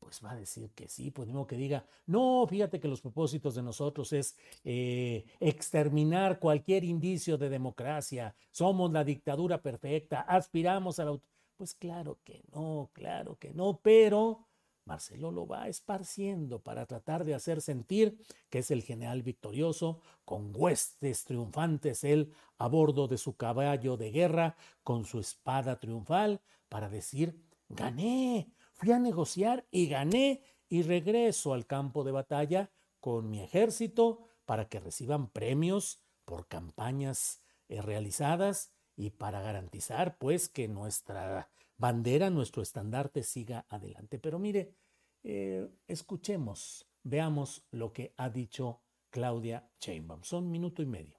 Pues 0.05 0.21
va 0.23 0.33
a 0.33 0.37
decir 0.37 0.71
que 0.75 0.87
sí, 0.87 1.11
pues 1.11 1.27
mismo 1.27 1.47
que 1.47 1.57
diga, 1.57 1.87
no, 2.05 2.47
fíjate 2.47 2.79
que 2.79 2.89
los 2.89 3.01
propósitos 3.01 3.55
de 3.55 3.63
nosotros 3.63 4.13
es 4.13 4.37
eh, 4.63 5.25
exterminar 5.41 6.39
cualquier 6.39 6.85
indicio 6.85 7.39
de 7.39 7.49
democracia, 7.49 8.35
somos 8.51 8.93
la 8.93 9.03
dictadura 9.03 9.63
perfecta, 9.63 10.21
aspiramos 10.21 10.99
a 10.99 11.07
la... 11.07 11.19
Pues 11.57 11.73
claro 11.75 12.19
que 12.23 12.43
no, 12.53 12.91
claro 12.93 13.39
que 13.39 13.55
no, 13.55 13.81
pero 13.83 14.47
Marcelo 14.85 15.31
lo 15.31 15.47
va 15.47 15.69
esparciendo 15.69 16.61
para 16.61 16.85
tratar 16.85 17.25
de 17.25 17.33
hacer 17.33 17.63
sentir 17.63 18.19
que 18.51 18.59
es 18.59 18.71
el 18.71 18.83
general 18.83 19.23
victorioso, 19.23 20.03
con 20.27 20.53
huestes 20.55 21.25
triunfantes 21.25 22.05
él 22.05 22.31
a 22.59 22.69
bordo 22.69 23.09
de 23.09 23.17
su 23.17 23.37
caballo 23.37 23.97
de 23.97 24.11
guerra, 24.11 24.57
con 24.83 25.07
su 25.07 25.19
espada 25.19 25.81
triunfal, 25.81 26.43
para 26.69 26.91
decir, 26.91 27.41
gané, 27.71 28.53
Fui 28.85 28.93
a 28.93 28.99
negociar 28.99 29.65
y 29.71 29.87
gané 29.87 30.43
y 30.69 30.83
regreso 30.83 31.55
al 31.55 31.65
campo 31.65 32.05
de 32.05 32.13
batalla 32.13 32.71
con 33.01 33.31
mi 33.31 33.41
ejército 33.41 34.29
para 34.45 34.69
que 34.69 34.79
reciban 34.79 35.29
premios 35.31 36.03
por 36.27 36.49
campañas 36.49 37.41
eh, 37.71 37.81
realizadas 37.81 38.73
y 38.95 39.09
para 39.09 39.41
garantizar 39.41 40.19
pues 40.19 40.51
que 40.51 40.69
nuestra 40.69 41.49
bandera, 41.79 42.29
nuestro 42.29 42.61
estandarte 42.61 43.23
siga 43.23 43.65
adelante. 43.71 44.19
Pero 44.19 44.39
mire, 44.39 44.75
eh, 45.23 45.67
escuchemos, 45.89 46.87
veamos 47.05 47.65
lo 47.71 47.91
que 47.91 48.13
ha 48.19 48.29
dicho 48.29 48.83
Claudia 49.09 49.67
Sheinbaum. 49.81 50.25
Son 50.25 50.51
minuto 50.51 50.83
y 50.83 50.87
medio. 50.87 51.17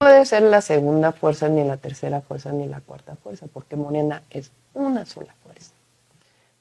No 0.00 0.08
puede 0.08 0.26
ser 0.26 0.42
la 0.42 0.60
segunda 0.60 1.12
fuerza, 1.12 1.48
ni 1.48 1.64
la 1.64 1.78
tercera 1.78 2.20
fuerza, 2.20 2.52
ni 2.52 2.68
la 2.68 2.82
cuarta 2.82 3.16
fuerza, 3.16 3.46
porque 3.46 3.74
Morena 3.74 4.22
es 4.28 4.52
una 4.74 5.06
sola 5.06 5.34
fuerza. 5.42 5.73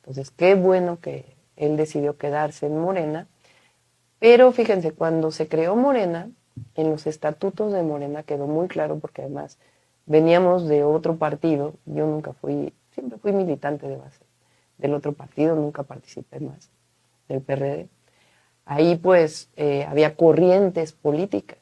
Entonces, 0.04 0.32
qué 0.32 0.56
bueno 0.56 1.00
que 1.00 1.34
él 1.56 1.78
decidió 1.78 2.18
quedarse 2.18 2.66
en 2.66 2.78
Morena. 2.78 3.28
Pero 4.20 4.52
fíjense, 4.52 4.92
cuando 4.92 5.32
se 5.32 5.48
creó 5.48 5.78
Morena, 5.78 6.30
en 6.76 6.92
los 6.92 7.08
estatutos 7.08 7.72
de 7.72 7.84
Morena 7.84 8.24
quedó 8.24 8.48
muy 8.48 8.68
claro, 8.68 9.00
porque 9.00 9.22
además 9.22 9.58
veníamos 10.06 10.68
de 10.68 10.84
otro 10.84 11.16
partido, 11.16 11.74
yo 11.86 12.06
nunca 12.06 12.34
fui, 12.34 12.74
siempre 12.92 13.18
fui 13.18 13.32
militante 13.32 13.88
de 13.88 13.98
base 13.98 14.20
del 14.78 14.94
otro 14.94 15.14
partido, 15.14 15.56
nunca 15.56 15.84
participé 15.84 16.42
más 16.42 16.70
del 17.30 17.42
PRD. 17.42 17.88
Ahí 18.66 18.96
pues 18.96 19.50
eh, 19.56 19.86
había 19.86 20.16
corrientes 20.16 20.92
políticas 20.92 21.60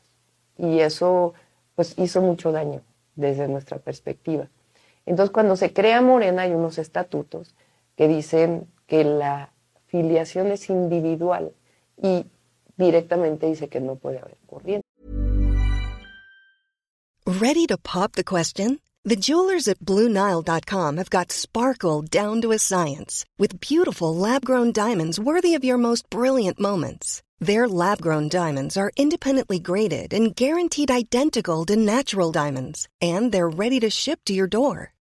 y 0.57 0.79
eso 0.79 1.33
pues 1.75 1.97
hizo 1.97 2.21
mucho 2.21 2.51
daño 2.51 2.81
desde 3.15 3.47
nuestra 3.47 3.77
perspectiva. 3.77 4.47
Entonces 5.05 5.31
cuando 5.31 5.55
se 5.55 5.73
crea 5.73 6.01
Morena 6.01 6.43
hay 6.43 6.51
unos 6.53 6.77
estatutos 6.77 7.53
que 7.95 8.07
dicen 8.07 8.67
que 8.87 9.03
la 9.03 9.51
filiación 9.87 10.51
es 10.51 10.69
individual 10.69 11.53
y 12.01 12.25
directamente 12.77 13.47
dice 13.47 13.67
que 13.67 13.79
no 13.79 13.95
puede 13.95 14.19
haber 14.19 14.37
corriente. 14.47 14.85
Ready 17.25 17.67
to 17.67 17.77
pop 17.77 18.13
the 18.13 18.23
question? 18.23 18.79
The 19.03 19.15
jewelers 19.15 19.67
at 19.67 19.79
BlueNile.com 19.79 20.97
have 20.97 21.09
got 21.09 21.31
sparkle 21.31 22.03
down 22.03 22.41
to 22.41 22.51
a 22.51 22.59
science 22.59 23.25
with 23.39 23.59
beautiful 23.59 24.15
lab 24.15 24.45
grown 24.45 24.71
diamonds 24.71 25.19
worthy 25.19 25.55
of 25.55 25.63
your 25.63 25.77
most 25.77 26.07
brilliant 26.11 26.59
moments. 26.59 27.23
Their 27.39 27.67
lab 27.67 27.99
grown 28.01 28.29
diamonds 28.29 28.77
are 28.77 28.91
independently 28.95 29.57
graded 29.57 30.13
and 30.13 30.35
guaranteed 30.35 30.91
identical 30.91 31.65
to 31.65 31.75
natural 31.75 32.31
diamonds, 32.31 32.87
and 33.01 33.31
they're 33.31 33.49
ready 33.49 33.79
to 33.79 33.89
ship 33.89 34.19
to 34.25 34.33
your 34.33 34.45
door. 34.45 34.90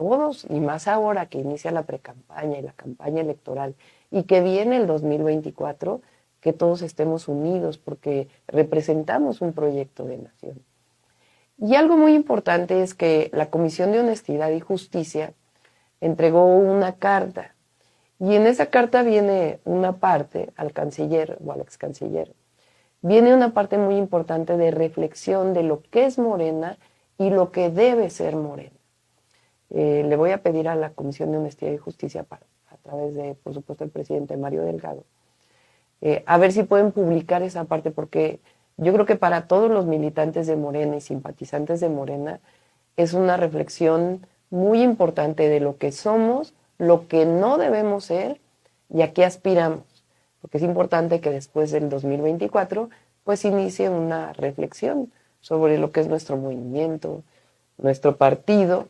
todos, 0.00 0.46
y 0.48 0.60
más 0.60 0.88
ahora 0.88 1.26
que 1.26 1.36
inicia 1.36 1.70
la 1.72 1.82
precampaña 1.82 2.58
y 2.58 2.62
la 2.62 2.72
campaña 2.72 3.20
electoral, 3.20 3.74
y 4.10 4.22
que 4.22 4.40
viene 4.40 4.78
el 4.78 4.86
2024, 4.86 6.00
que 6.40 6.54
todos 6.54 6.80
estemos 6.80 7.28
unidos 7.28 7.76
porque 7.76 8.26
representamos 8.46 9.42
un 9.42 9.52
proyecto 9.52 10.06
de 10.06 10.16
nación. 10.16 10.58
Y 11.58 11.74
algo 11.74 11.98
muy 11.98 12.14
importante 12.14 12.82
es 12.82 12.94
que 12.94 13.28
la 13.34 13.50
Comisión 13.50 13.92
de 13.92 14.00
Honestidad 14.00 14.50
y 14.52 14.60
Justicia 14.60 15.34
entregó 16.00 16.46
una 16.46 16.94
carta, 16.94 17.54
y 18.18 18.36
en 18.36 18.46
esa 18.46 18.66
carta 18.70 19.02
viene 19.02 19.60
una 19.66 19.98
parte 19.98 20.48
al 20.56 20.72
canciller 20.72 21.36
o 21.44 21.52
al 21.52 21.60
ex 21.60 21.76
canciller, 21.76 22.32
viene 23.02 23.34
una 23.34 23.52
parte 23.52 23.76
muy 23.76 23.96
importante 23.96 24.56
de 24.56 24.70
reflexión 24.70 25.52
de 25.52 25.62
lo 25.62 25.82
que 25.82 26.06
es 26.06 26.18
Morena 26.18 26.78
y 27.18 27.28
lo 27.28 27.52
que 27.52 27.68
debe 27.68 28.08
ser 28.08 28.34
Morena. 28.36 28.79
Eh, 29.70 30.04
le 30.06 30.16
voy 30.16 30.32
a 30.32 30.42
pedir 30.42 30.68
a 30.68 30.74
la 30.74 30.90
Comisión 30.90 31.30
de 31.30 31.38
Honestidad 31.38 31.72
y 31.72 31.76
Justicia, 31.78 32.26
a 32.30 32.76
través 32.82 33.14
de, 33.14 33.34
por 33.34 33.54
supuesto, 33.54 33.84
el 33.84 33.90
presidente 33.90 34.36
Mario 34.36 34.62
Delgado, 34.62 35.04
eh, 36.00 36.22
a 36.26 36.38
ver 36.38 36.52
si 36.52 36.62
pueden 36.62 36.92
publicar 36.92 37.42
esa 37.42 37.64
parte, 37.64 37.90
porque 37.90 38.40
yo 38.76 38.92
creo 38.92 39.06
que 39.06 39.16
para 39.16 39.46
todos 39.46 39.70
los 39.70 39.86
militantes 39.86 40.46
de 40.46 40.56
Morena 40.56 40.96
y 40.96 41.00
simpatizantes 41.00 41.80
de 41.80 41.88
Morena 41.88 42.40
es 42.96 43.12
una 43.12 43.36
reflexión 43.36 44.26
muy 44.48 44.82
importante 44.82 45.48
de 45.48 45.60
lo 45.60 45.76
que 45.76 45.92
somos, 45.92 46.54
lo 46.78 47.06
que 47.06 47.26
no 47.26 47.58
debemos 47.58 48.04
ser 48.06 48.40
y 48.88 49.02
a 49.02 49.12
qué 49.12 49.24
aspiramos. 49.24 49.84
Porque 50.40 50.56
es 50.56 50.64
importante 50.64 51.20
que 51.20 51.30
después 51.30 51.70
del 51.70 51.90
2024 51.90 52.88
pues 53.24 53.44
inicie 53.44 53.90
una 53.90 54.32
reflexión 54.32 55.12
sobre 55.40 55.78
lo 55.78 55.92
que 55.92 56.00
es 56.00 56.08
nuestro 56.08 56.36
movimiento, 56.36 57.22
nuestro 57.78 58.16
partido 58.16 58.88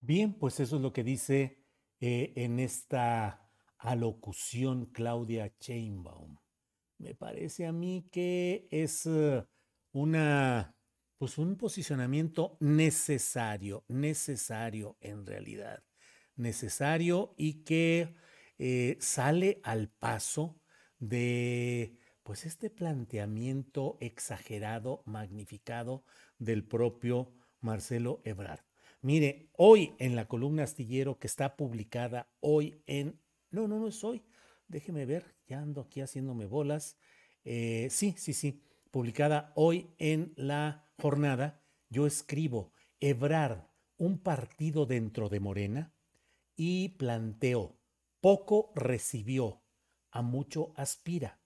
Bien, 0.00 0.34
pues 0.34 0.60
eso 0.60 0.76
es 0.76 0.82
lo 0.82 0.92
que 0.92 1.04
dice 1.04 1.58
eh, 2.00 2.32
en 2.36 2.58
esta 2.58 3.50
alocución 3.78 4.86
Claudia 4.86 5.54
Chainbaum. 5.58 6.38
Me 6.98 7.14
parece 7.14 7.66
a 7.66 7.72
mí 7.72 8.08
que 8.10 8.66
es 8.70 9.06
uh, 9.06 9.44
una, 9.92 10.74
pues 11.18 11.38
un 11.38 11.56
posicionamiento 11.56 12.56
necesario, 12.60 13.84
necesario 13.88 14.96
en 15.00 15.26
realidad, 15.26 15.82
necesario 16.36 17.34
y 17.36 17.62
que 17.64 18.14
eh, 18.58 18.96
sale 19.00 19.60
al 19.64 19.90
paso 19.90 20.60
de 20.98 21.98
pues 22.22 22.46
este 22.46 22.70
planteamiento 22.70 23.96
exagerado, 24.00 25.02
magnificado 25.06 26.04
del 26.38 26.66
propio 26.66 27.34
Marcelo 27.60 28.20
Ebrard. 28.24 28.69
Mire, 29.02 29.48
hoy 29.56 29.94
en 29.98 30.14
la 30.14 30.28
columna 30.28 30.64
astillero 30.64 31.18
que 31.18 31.26
está 31.26 31.56
publicada 31.56 32.30
hoy 32.40 32.82
en... 32.86 33.18
No, 33.50 33.66
no, 33.66 33.78
no 33.78 33.88
es 33.88 34.04
hoy. 34.04 34.22
Déjeme 34.68 35.06
ver, 35.06 35.34
ya 35.46 35.60
ando 35.60 35.80
aquí 35.80 36.02
haciéndome 36.02 36.44
bolas. 36.44 36.98
Eh, 37.44 37.88
sí, 37.90 38.14
sí, 38.18 38.34
sí. 38.34 38.62
Publicada 38.90 39.52
hoy 39.56 39.94
en 39.96 40.34
la 40.36 40.92
jornada, 40.98 41.62
yo 41.88 42.06
escribo 42.06 42.72
Ebrar, 43.00 43.70
un 43.96 44.18
partido 44.18 44.84
dentro 44.84 45.30
de 45.30 45.40
Morena, 45.40 45.94
y 46.54 46.90
planteo, 46.90 47.78
poco 48.20 48.70
recibió, 48.74 49.62
a 50.10 50.20
mucho 50.20 50.74
aspira. 50.76 51.40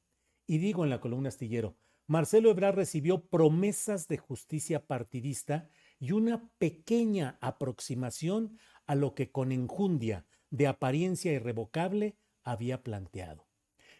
Y 0.44 0.58
digo 0.58 0.82
en 0.82 0.90
la 0.90 1.00
columna 1.00 1.28
astillero, 1.28 1.76
Marcelo 2.08 2.50
Ebrard 2.50 2.74
recibió 2.74 3.28
promesas 3.28 4.08
de 4.08 4.18
justicia 4.18 4.86
partidista 4.86 5.70
y 6.04 6.12
una 6.12 6.50
pequeña 6.58 7.38
aproximación 7.40 8.58
a 8.84 8.94
lo 8.94 9.14
que 9.14 9.32
con 9.32 9.52
enjundia 9.52 10.26
de 10.50 10.66
apariencia 10.66 11.32
irrevocable 11.32 12.18
había 12.42 12.82
planteado. 12.82 13.46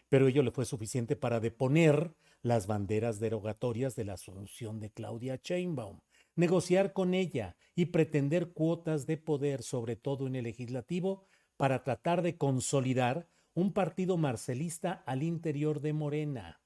Pero 0.07 0.27
ello 0.27 0.43
le 0.43 0.51
fue 0.51 0.65
suficiente 0.65 1.15
para 1.15 1.39
deponer 1.39 2.13
las 2.43 2.67
banderas 2.67 3.19
derogatorias 3.19 3.95
de 3.95 4.05
la 4.05 4.13
asunción 4.13 4.79
de 4.79 4.91
Claudia 4.91 5.39
Sheinbaum, 5.43 6.01
negociar 6.35 6.93
con 6.93 7.15
ella 7.15 7.57
y 7.73 7.85
pretender 7.85 8.53
cuotas 8.53 9.07
de 9.07 9.17
poder, 9.17 9.63
sobre 9.63 9.95
todo 9.95 10.27
en 10.27 10.35
el 10.35 10.43
legislativo, 10.43 11.25
para 11.57 11.83
tratar 11.83 12.21
de 12.21 12.37
consolidar 12.37 13.27
un 13.55 13.73
partido 13.73 14.15
marcelista 14.17 14.91
al 15.07 15.23
interior 15.23 15.81
de 15.81 15.93
Morena, 15.93 16.61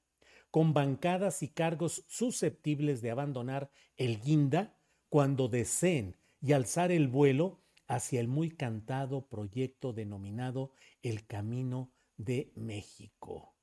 con 0.50 0.74
bancadas 0.74 1.42
y 1.42 1.48
cargos 1.48 2.04
susceptibles 2.08 3.00
de 3.00 3.10
abandonar 3.10 3.70
el 3.96 4.20
guinda 4.20 4.76
cuando 5.10 5.48
deseen 5.48 6.16
y 6.40 6.52
alzar 6.52 6.90
el 6.90 7.08
vuelo 7.08 7.60
hacia 7.86 8.20
el 8.20 8.28
muy 8.28 8.50
cantado 8.50 9.26
proyecto 9.26 9.92
denominado 9.92 10.72
El 11.02 11.26
Camino 11.26 11.92
de 12.16 12.52
México. 12.54 13.54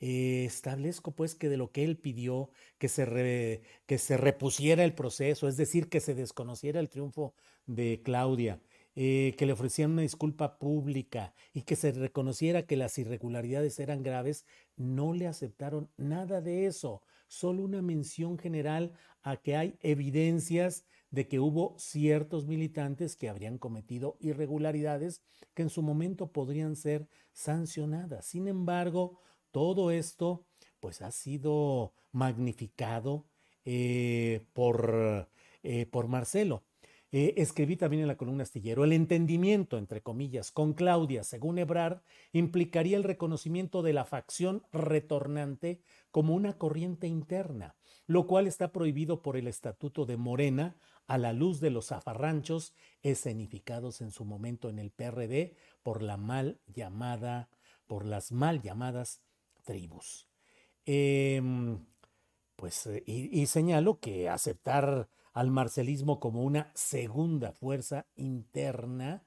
Eh, 0.00 0.44
establezco 0.44 1.12
pues 1.12 1.34
que 1.34 1.48
de 1.48 1.56
lo 1.56 1.72
que 1.72 1.84
él 1.84 1.98
pidió, 1.98 2.50
que 2.78 2.88
se, 2.88 3.62
que 3.86 3.98
se 3.98 4.16
repusiera 4.16 4.84
el 4.84 4.94
proceso, 4.94 5.48
es 5.48 5.56
decir, 5.56 5.88
que 5.88 6.00
se 6.00 6.14
desconociera 6.14 6.78
el 6.78 6.88
triunfo 6.88 7.34
de 7.66 8.00
Claudia, 8.04 8.60
eh, 8.94 9.34
que 9.36 9.46
le 9.46 9.52
ofrecieran 9.52 9.92
una 9.92 10.02
disculpa 10.02 10.58
pública 10.58 11.34
y 11.52 11.62
que 11.62 11.74
se 11.74 11.90
reconociera 11.90 12.66
que 12.66 12.76
las 12.76 12.96
irregularidades 12.98 13.80
eran 13.80 14.04
graves, 14.04 14.46
no 14.76 15.14
le 15.14 15.26
aceptaron 15.26 15.90
nada 15.96 16.40
de 16.40 16.66
eso, 16.66 17.02
solo 17.34 17.62
una 17.62 17.82
mención 17.82 18.38
general 18.38 18.92
a 19.22 19.36
que 19.36 19.56
hay 19.56 19.78
evidencias 19.80 20.84
de 21.10 21.28
que 21.28 21.40
hubo 21.40 21.74
ciertos 21.78 22.46
militantes 22.46 23.16
que 23.16 23.28
habrían 23.28 23.58
cometido 23.58 24.16
irregularidades 24.20 25.22
que 25.54 25.62
en 25.62 25.70
su 25.70 25.82
momento 25.82 26.32
podrían 26.32 26.76
ser 26.76 27.08
sancionadas. 27.32 28.26
Sin 28.26 28.48
embargo, 28.48 29.20
todo 29.50 29.90
esto 29.90 30.44
pues 30.80 31.02
ha 31.02 31.10
sido 31.10 31.94
magnificado 32.12 33.26
eh, 33.64 34.44
por, 34.52 35.28
eh, 35.62 35.86
por 35.86 36.08
Marcelo. 36.08 36.64
Eh, 37.16 37.40
escribí 37.40 37.76
también 37.76 38.02
en 38.02 38.08
la 38.08 38.16
columna 38.16 38.42
astillero, 38.42 38.82
el 38.82 38.92
entendimiento, 38.92 39.78
entre 39.78 40.02
comillas, 40.02 40.50
con 40.50 40.72
Claudia, 40.72 41.22
según 41.22 41.60
Ebrard, 41.60 42.00
implicaría 42.32 42.96
el 42.96 43.04
reconocimiento 43.04 43.82
de 43.82 43.92
la 43.92 44.04
facción 44.04 44.64
retornante 44.72 45.80
como 46.10 46.34
una 46.34 46.58
corriente 46.58 47.06
interna, 47.06 47.76
lo 48.08 48.26
cual 48.26 48.48
está 48.48 48.72
prohibido 48.72 49.22
por 49.22 49.36
el 49.36 49.46
Estatuto 49.46 50.06
de 50.06 50.16
Morena 50.16 50.76
a 51.06 51.16
la 51.16 51.32
luz 51.32 51.60
de 51.60 51.70
los 51.70 51.86
zafarranchos 51.86 52.74
escenificados 53.00 54.00
en 54.00 54.10
su 54.10 54.24
momento 54.24 54.68
en 54.68 54.80
el 54.80 54.90
PRD 54.90 55.54
por 55.84 56.02
las 56.02 56.18
mal 56.18 56.58
llamadas 58.60 59.22
tribus. 59.62 60.28
Em, 60.84 61.86
pues, 62.56 62.88
eh, 62.88 63.04
y, 63.06 63.40
y 63.40 63.46
señalo 63.46 64.00
que 64.00 64.28
aceptar 64.28 65.08
al 65.34 65.50
marcelismo 65.50 66.20
como 66.20 66.42
una 66.42 66.70
segunda 66.74 67.52
fuerza 67.52 68.06
interna, 68.14 69.26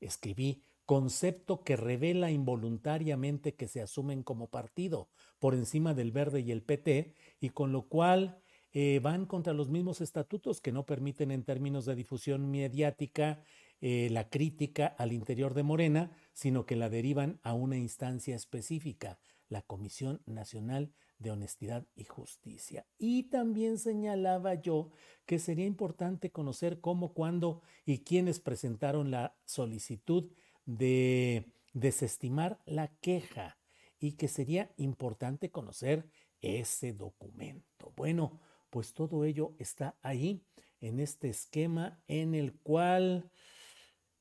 escribí, 0.00 0.62
concepto 0.84 1.64
que 1.64 1.76
revela 1.76 2.30
involuntariamente 2.30 3.54
que 3.54 3.66
se 3.66 3.82
asumen 3.82 4.22
como 4.22 4.48
partido 4.48 5.08
por 5.40 5.54
encima 5.54 5.94
del 5.94 6.12
verde 6.12 6.40
y 6.40 6.52
el 6.52 6.62
PT, 6.62 7.14
y 7.40 7.48
con 7.50 7.72
lo 7.72 7.88
cual 7.88 8.40
eh, 8.72 9.00
van 9.02 9.24
contra 9.24 9.54
los 9.54 9.70
mismos 9.70 10.00
estatutos 10.02 10.60
que 10.60 10.72
no 10.72 10.84
permiten 10.84 11.30
en 11.30 11.42
términos 11.42 11.86
de 11.86 11.94
difusión 11.94 12.50
mediática 12.50 13.42
eh, 13.80 14.08
la 14.10 14.28
crítica 14.28 14.86
al 14.86 15.12
interior 15.12 15.54
de 15.54 15.62
Morena, 15.62 16.10
sino 16.34 16.66
que 16.66 16.76
la 16.76 16.90
derivan 16.90 17.40
a 17.42 17.54
una 17.54 17.78
instancia 17.78 18.36
específica, 18.36 19.18
la 19.48 19.62
Comisión 19.62 20.20
Nacional 20.26 20.92
de 21.18 21.30
Honestidad 21.30 21.86
y 21.94 22.04
Justicia. 22.04 22.86
Y 22.98 23.24
también 23.24 23.78
señalaba 23.78 24.54
yo 24.54 24.90
que 25.24 25.38
sería 25.38 25.66
importante 25.66 26.30
conocer 26.30 26.80
cómo, 26.80 27.12
cuándo 27.14 27.62
y 27.84 27.98
quiénes 28.04 28.40
presentaron 28.40 29.10
la 29.10 29.36
solicitud 29.44 30.30
de 30.64 31.52
desestimar 31.72 32.60
la 32.64 32.88
queja 33.00 33.58
y 33.98 34.12
que 34.12 34.28
sería 34.28 34.72
importante 34.76 35.50
conocer 35.50 36.08
ese 36.40 36.92
documento. 36.92 37.92
Bueno, 37.96 38.40
pues 38.70 38.92
todo 38.92 39.24
ello 39.24 39.54
está 39.58 39.98
ahí 40.02 40.44
en 40.80 41.00
este 41.00 41.28
esquema 41.28 42.02
en 42.06 42.34
el 42.34 42.54
cual 42.54 43.30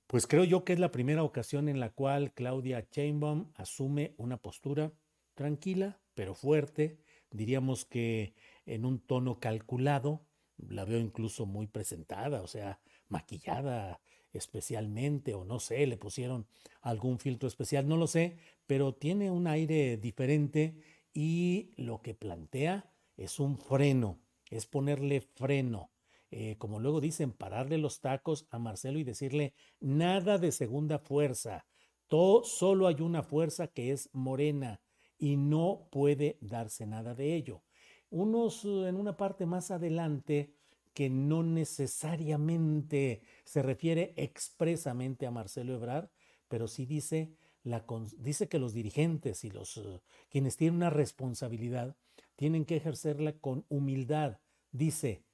pues 0.07 0.27
creo 0.27 0.43
yo 0.43 0.63
que 0.63 0.73
es 0.73 0.79
la 0.79 0.91
primera 0.91 1.23
ocasión 1.23 1.67
en 1.67 1.79
la 1.79 1.89
cual 1.89 2.31
Claudia 2.33 2.87
Chainbaum 2.89 3.51
asume 3.55 4.13
una 4.17 4.37
postura 4.37 4.93
tranquila, 5.33 5.99
pero 6.15 6.33
fuerte, 6.33 6.99
diríamos 7.31 7.85
que 7.85 8.33
en 8.65 8.85
un 8.85 8.99
tono 8.99 9.39
calculado, 9.39 10.25
la 10.57 10.85
veo 10.85 10.99
incluso 10.99 11.45
muy 11.45 11.67
presentada, 11.67 12.41
o 12.41 12.47
sea, 12.47 12.79
maquillada 13.09 14.01
especialmente, 14.33 15.33
o 15.33 15.45
no 15.45 15.59
sé, 15.59 15.85
le 15.85 15.97
pusieron 15.97 16.47
algún 16.81 17.19
filtro 17.19 17.47
especial, 17.47 17.87
no 17.87 17.97
lo 17.97 18.07
sé, 18.07 18.37
pero 18.65 18.95
tiene 18.95 19.31
un 19.31 19.47
aire 19.47 19.97
diferente 19.97 20.81
y 21.13 21.71
lo 21.77 22.01
que 22.01 22.15
plantea 22.15 22.91
es 23.15 23.39
un 23.39 23.57
freno, 23.57 24.19
es 24.49 24.65
ponerle 24.65 25.21
freno 25.21 25.91
eh, 26.37 26.57
como 26.57 26.79
luego 26.81 26.99
dicen, 26.99 27.31
pararle 27.31 27.77
los 27.77 28.01
tacos 28.01 28.45
a 28.49 28.59
Marcelo 28.59 28.99
y 28.99 29.05
decirle 29.05 29.53
nada 29.79 30.37
de 30.37 30.51
segunda 30.51 30.99
fuerza. 30.99 31.65
Todo, 32.07 32.43
solo 32.43 32.87
hay 32.87 32.99
una 32.99 33.23
fuerza 33.23 33.67
que 33.67 33.91
es 33.93 34.09
morena 34.11 34.81
y 35.17 35.37
no 35.37 35.87
puede 35.91 36.37
darse 36.41 36.85
nada 36.85 37.15
de 37.15 37.35
ello. 37.35 37.63
Unos 38.09 38.65
eh, 38.65 38.87
en 38.87 38.95
una 38.95 39.17
parte 39.17 39.45
más 39.45 39.71
adelante 39.71 40.53
que 40.93 41.09
no 41.09 41.43
necesariamente 41.43 43.21
se 43.43 43.61
refiere 43.61 44.13
expresamente 44.15 45.27
a 45.27 45.31
Marcelo 45.31 45.75
Ebrard, 45.75 46.09
pero 46.47 46.67
sí 46.67 46.85
dice, 46.85 47.35
la, 47.63 47.85
dice 48.17 48.47
que 48.47 48.59
los 48.59 48.73
dirigentes 48.73 49.43
y 49.43 49.49
los 49.49 49.77
eh, 49.77 50.01
quienes 50.29 50.55
tienen 50.55 50.77
una 50.77 50.89
responsabilidad 50.89 51.97
tienen 52.35 52.65
que 52.65 52.77
ejercerla 52.77 53.33
con 53.39 53.65
humildad. 53.69 54.39
Dice, 54.71 55.25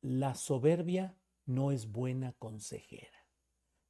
la 0.00 0.34
soberbia 0.34 1.16
no 1.46 1.72
es 1.72 1.90
buena 1.90 2.32
consejera. 2.32 3.26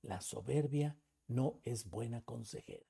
La 0.02 0.20
soberbia 0.20 0.98
no 1.26 1.60
es 1.64 1.88
buena 1.88 2.22
consejera. 2.22 2.87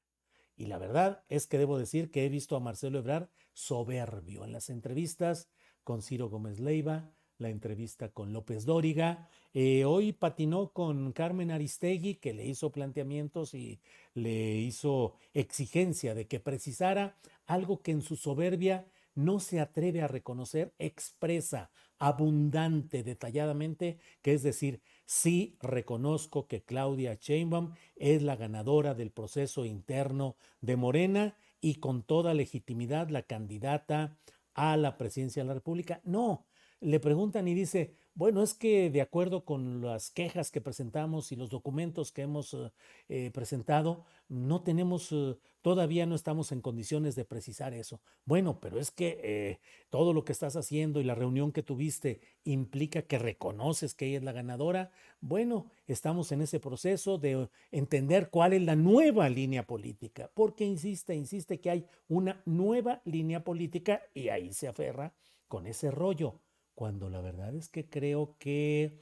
Y 0.58 0.66
la 0.66 0.78
verdad 0.78 1.22
es 1.28 1.46
que 1.46 1.56
debo 1.56 1.78
decir 1.78 2.10
que 2.10 2.26
he 2.26 2.28
visto 2.28 2.56
a 2.56 2.60
Marcelo 2.60 2.98
Ebrard 2.98 3.28
soberbio 3.52 4.44
en 4.44 4.52
las 4.52 4.70
entrevistas 4.70 5.48
con 5.84 6.02
Ciro 6.02 6.28
Gómez 6.28 6.58
Leiva, 6.58 7.12
la 7.38 7.48
entrevista 7.48 8.08
con 8.08 8.32
López 8.32 8.64
Dóriga. 8.64 9.28
Eh, 9.54 9.84
hoy 9.84 10.12
patinó 10.12 10.72
con 10.72 11.12
Carmen 11.12 11.52
Aristegui, 11.52 12.16
que 12.16 12.34
le 12.34 12.44
hizo 12.44 12.72
planteamientos 12.72 13.54
y 13.54 13.80
le 14.14 14.56
hizo 14.56 15.14
exigencia 15.32 16.16
de 16.16 16.26
que 16.26 16.40
precisara 16.40 17.16
algo 17.46 17.80
que 17.80 17.92
en 17.92 18.02
su 18.02 18.16
soberbia 18.16 18.88
no 19.14 19.38
se 19.38 19.60
atreve 19.60 20.02
a 20.02 20.08
reconocer, 20.08 20.74
expresa 20.78 21.70
abundante, 21.98 23.04
detalladamente, 23.04 23.98
que 24.22 24.34
es 24.34 24.42
decir, 24.42 24.80
sí 25.08 25.56
reconozco 25.62 26.46
que 26.46 26.62
Claudia 26.62 27.14
Sheinbaum 27.14 27.72
es 27.96 28.22
la 28.22 28.36
ganadora 28.36 28.94
del 28.94 29.10
proceso 29.10 29.64
interno 29.64 30.36
de 30.60 30.76
Morena 30.76 31.34
y 31.62 31.76
con 31.76 32.02
toda 32.02 32.34
legitimidad 32.34 33.08
la 33.08 33.22
candidata 33.22 34.18
a 34.52 34.76
la 34.76 34.98
presidencia 34.98 35.42
de 35.42 35.48
la 35.48 35.54
República. 35.54 36.02
No, 36.04 36.44
le 36.80 37.00
preguntan 37.00 37.48
y 37.48 37.54
dice, 37.54 37.94
bueno, 38.18 38.42
es 38.42 38.52
que 38.52 38.90
de 38.90 39.00
acuerdo 39.00 39.44
con 39.44 39.80
las 39.80 40.10
quejas 40.10 40.50
que 40.50 40.60
presentamos 40.60 41.30
y 41.30 41.36
los 41.36 41.50
documentos 41.50 42.10
que 42.10 42.22
hemos 42.22 42.52
eh, 42.52 42.72
eh, 43.08 43.30
presentado, 43.32 44.06
no 44.28 44.60
tenemos, 44.64 45.12
eh, 45.12 45.36
todavía 45.62 46.04
no 46.04 46.16
estamos 46.16 46.50
en 46.50 46.60
condiciones 46.60 47.14
de 47.14 47.24
precisar 47.24 47.74
eso. 47.74 48.00
Bueno, 48.24 48.58
pero 48.58 48.80
es 48.80 48.90
que 48.90 49.60
todo 49.88 50.12
lo 50.12 50.24
que 50.24 50.32
estás 50.32 50.56
haciendo 50.56 51.00
y 51.00 51.04
la 51.04 51.14
reunión 51.14 51.52
que 51.52 51.62
tuviste 51.62 52.20
implica 52.42 53.02
que 53.02 53.20
reconoces 53.20 53.94
que 53.94 54.06
ella 54.06 54.18
es 54.18 54.24
la 54.24 54.32
ganadora. 54.32 54.90
Bueno, 55.20 55.70
estamos 55.86 56.32
en 56.32 56.40
ese 56.42 56.58
proceso 56.58 57.18
de 57.18 57.48
entender 57.70 58.30
cuál 58.30 58.52
es 58.52 58.62
la 58.62 58.74
nueva 58.74 59.28
línea 59.28 59.64
política, 59.64 60.28
porque 60.34 60.64
insiste, 60.64 61.14
insiste 61.14 61.60
que 61.60 61.70
hay 61.70 61.86
una 62.08 62.42
nueva 62.46 63.00
línea 63.04 63.44
política 63.44 64.02
y 64.12 64.28
ahí 64.30 64.52
se 64.52 64.66
aferra 64.66 65.14
con 65.46 65.68
ese 65.68 65.92
rollo 65.92 66.40
cuando 66.78 67.10
la 67.10 67.20
verdad 67.20 67.56
es 67.56 67.68
que 67.68 67.90
creo 67.90 68.36
que 68.38 69.00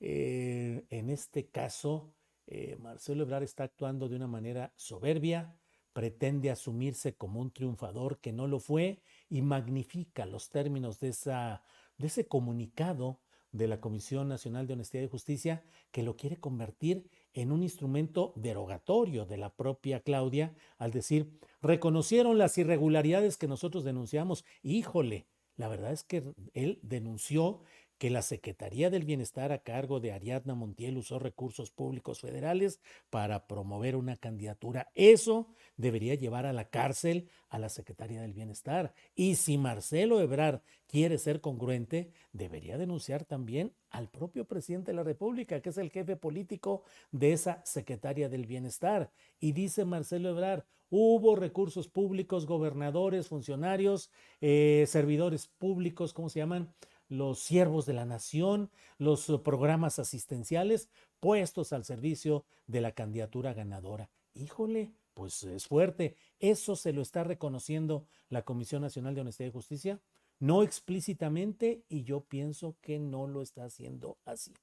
eh, 0.00 0.84
en 0.90 1.08
este 1.08 1.46
caso 1.46 2.12
eh, 2.48 2.76
Marcelo 2.80 3.22
Ebrard 3.22 3.44
está 3.44 3.62
actuando 3.62 4.08
de 4.08 4.16
una 4.16 4.26
manera 4.26 4.72
soberbia, 4.74 5.56
pretende 5.92 6.50
asumirse 6.50 7.14
como 7.14 7.40
un 7.40 7.52
triunfador 7.52 8.18
que 8.18 8.32
no 8.32 8.48
lo 8.48 8.58
fue 8.58 9.04
y 9.28 9.40
magnifica 9.40 10.26
los 10.26 10.50
términos 10.50 10.98
de, 10.98 11.10
esa, 11.10 11.62
de 11.96 12.08
ese 12.08 12.26
comunicado 12.26 13.20
de 13.52 13.68
la 13.68 13.80
Comisión 13.80 14.26
Nacional 14.26 14.66
de 14.66 14.72
Honestidad 14.72 15.04
y 15.04 15.08
Justicia 15.08 15.62
que 15.92 16.02
lo 16.02 16.16
quiere 16.16 16.40
convertir 16.40 17.08
en 17.34 17.52
un 17.52 17.62
instrumento 17.62 18.32
derogatorio 18.34 19.26
de 19.26 19.36
la 19.36 19.54
propia 19.54 20.00
Claudia 20.00 20.56
al 20.76 20.90
decir, 20.90 21.38
reconocieron 21.60 22.36
las 22.36 22.58
irregularidades 22.58 23.36
que 23.36 23.46
nosotros 23.46 23.84
denunciamos, 23.84 24.44
híjole, 24.64 25.28
la 25.56 25.68
verdad 25.68 25.92
es 25.92 26.04
que 26.04 26.22
él 26.54 26.80
denunció 26.82 27.62
que 28.02 28.10
la 28.10 28.22
Secretaría 28.22 28.90
del 28.90 29.04
Bienestar 29.04 29.52
a 29.52 29.62
cargo 29.62 30.00
de 30.00 30.10
Ariadna 30.10 30.56
Montiel 30.56 30.96
usó 30.96 31.20
recursos 31.20 31.70
públicos 31.70 32.20
federales 32.20 32.80
para 33.10 33.46
promover 33.46 33.94
una 33.94 34.16
candidatura. 34.16 34.90
Eso 34.96 35.46
debería 35.76 36.16
llevar 36.16 36.44
a 36.44 36.52
la 36.52 36.68
cárcel 36.68 37.28
a 37.48 37.60
la 37.60 37.68
Secretaría 37.68 38.20
del 38.20 38.32
Bienestar. 38.32 38.92
Y 39.14 39.36
si 39.36 39.56
Marcelo 39.56 40.20
Ebrard 40.20 40.62
quiere 40.88 41.16
ser 41.16 41.40
congruente, 41.40 42.10
debería 42.32 42.76
denunciar 42.76 43.24
también 43.24 43.72
al 43.88 44.08
propio 44.08 44.46
presidente 44.46 44.90
de 44.90 44.96
la 44.96 45.04
República, 45.04 45.62
que 45.62 45.68
es 45.68 45.78
el 45.78 45.90
jefe 45.92 46.16
político 46.16 46.82
de 47.12 47.34
esa 47.34 47.64
Secretaría 47.64 48.28
del 48.28 48.46
Bienestar. 48.46 49.12
Y 49.38 49.52
dice 49.52 49.84
Marcelo 49.84 50.30
Ebrard, 50.30 50.64
hubo 50.90 51.36
recursos 51.36 51.86
públicos, 51.86 52.46
gobernadores, 52.46 53.28
funcionarios, 53.28 54.10
eh, 54.40 54.86
servidores 54.88 55.46
públicos, 55.46 56.12
¿cómo 56.12 56.28
se 56.28 56.40
llaman? 56.40 56.74
Los 57.12 57.40
siervos 57.40 57.84
de 57.84 57.92
la 57.92 58.06
nación, 58.06 58.70
los 58.96 59.28
eh, 59.28 59.38
programas 59.38 59.98
asistenciales 59.98 60.88
puestos 61.20 61.74
al 61.74 61.84
servicio 61.84 62.46
de 62.66 62.80
la 62.80 62.92
candidatura 62.92 63.52
ganadora. 63.52 64.10
Híjole, 64.32 64.92
pues 65.12 65.44
es 65.44 65.66
fuerte. 65.66 66.16
¿Eso 66.40 66.74
se 66.74 66.94
lo 66.94 67.02
está 67.02 67.22
reconociendo 67.22 68.06
la 68.30 68.42
Comisión 68.42 68.80
Nacional 68.80 69.14
de 69.14 69.20
Honestidad 69.20 69.50
y 69.50 69.52
Justicia? 69.52 70.00
No 70.38 70.62
explícitamente 70.62 71.84
y 71.90 72.02
yo 72.04 72.24
pienso 72.24 72.76
que 72.80 72.98
no 72.98 73.26
lo 73.26 73.42
está 73.42 73.64
haciendo 73.64 74.16
así. 74.24 74.54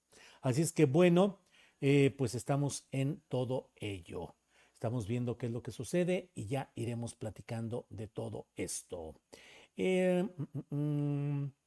Así 0.42 0.64
es 0.64 0.74
que 0.74 0.86
bueno, 0.86 1.38
eh, 1.82 2.16
pues 2.18 2.34
estamos 2.34 2.88
en 2.92 3.22
todo 3.30 3.70
ello. 3.76 4.34
Estamos 4.74 5.08
viendo 5.08 5.38
qué 5.38 5.46
es 5.46 5.52
lo 5.52 5.62
que 5.62 5.72
sucede 5.72 6.32
y 6.34 6.48
ya 6.48 6.72
iremos 6.74 7.14
platicando 7.14 7.86
de 7.92 8.08
todo 8.08 8.48
esto. 8.56 9.14
Eh, 9.78 10.28
mm, 10.36 10.76
mm, 10.76 11.44
mm. 11.44 11.59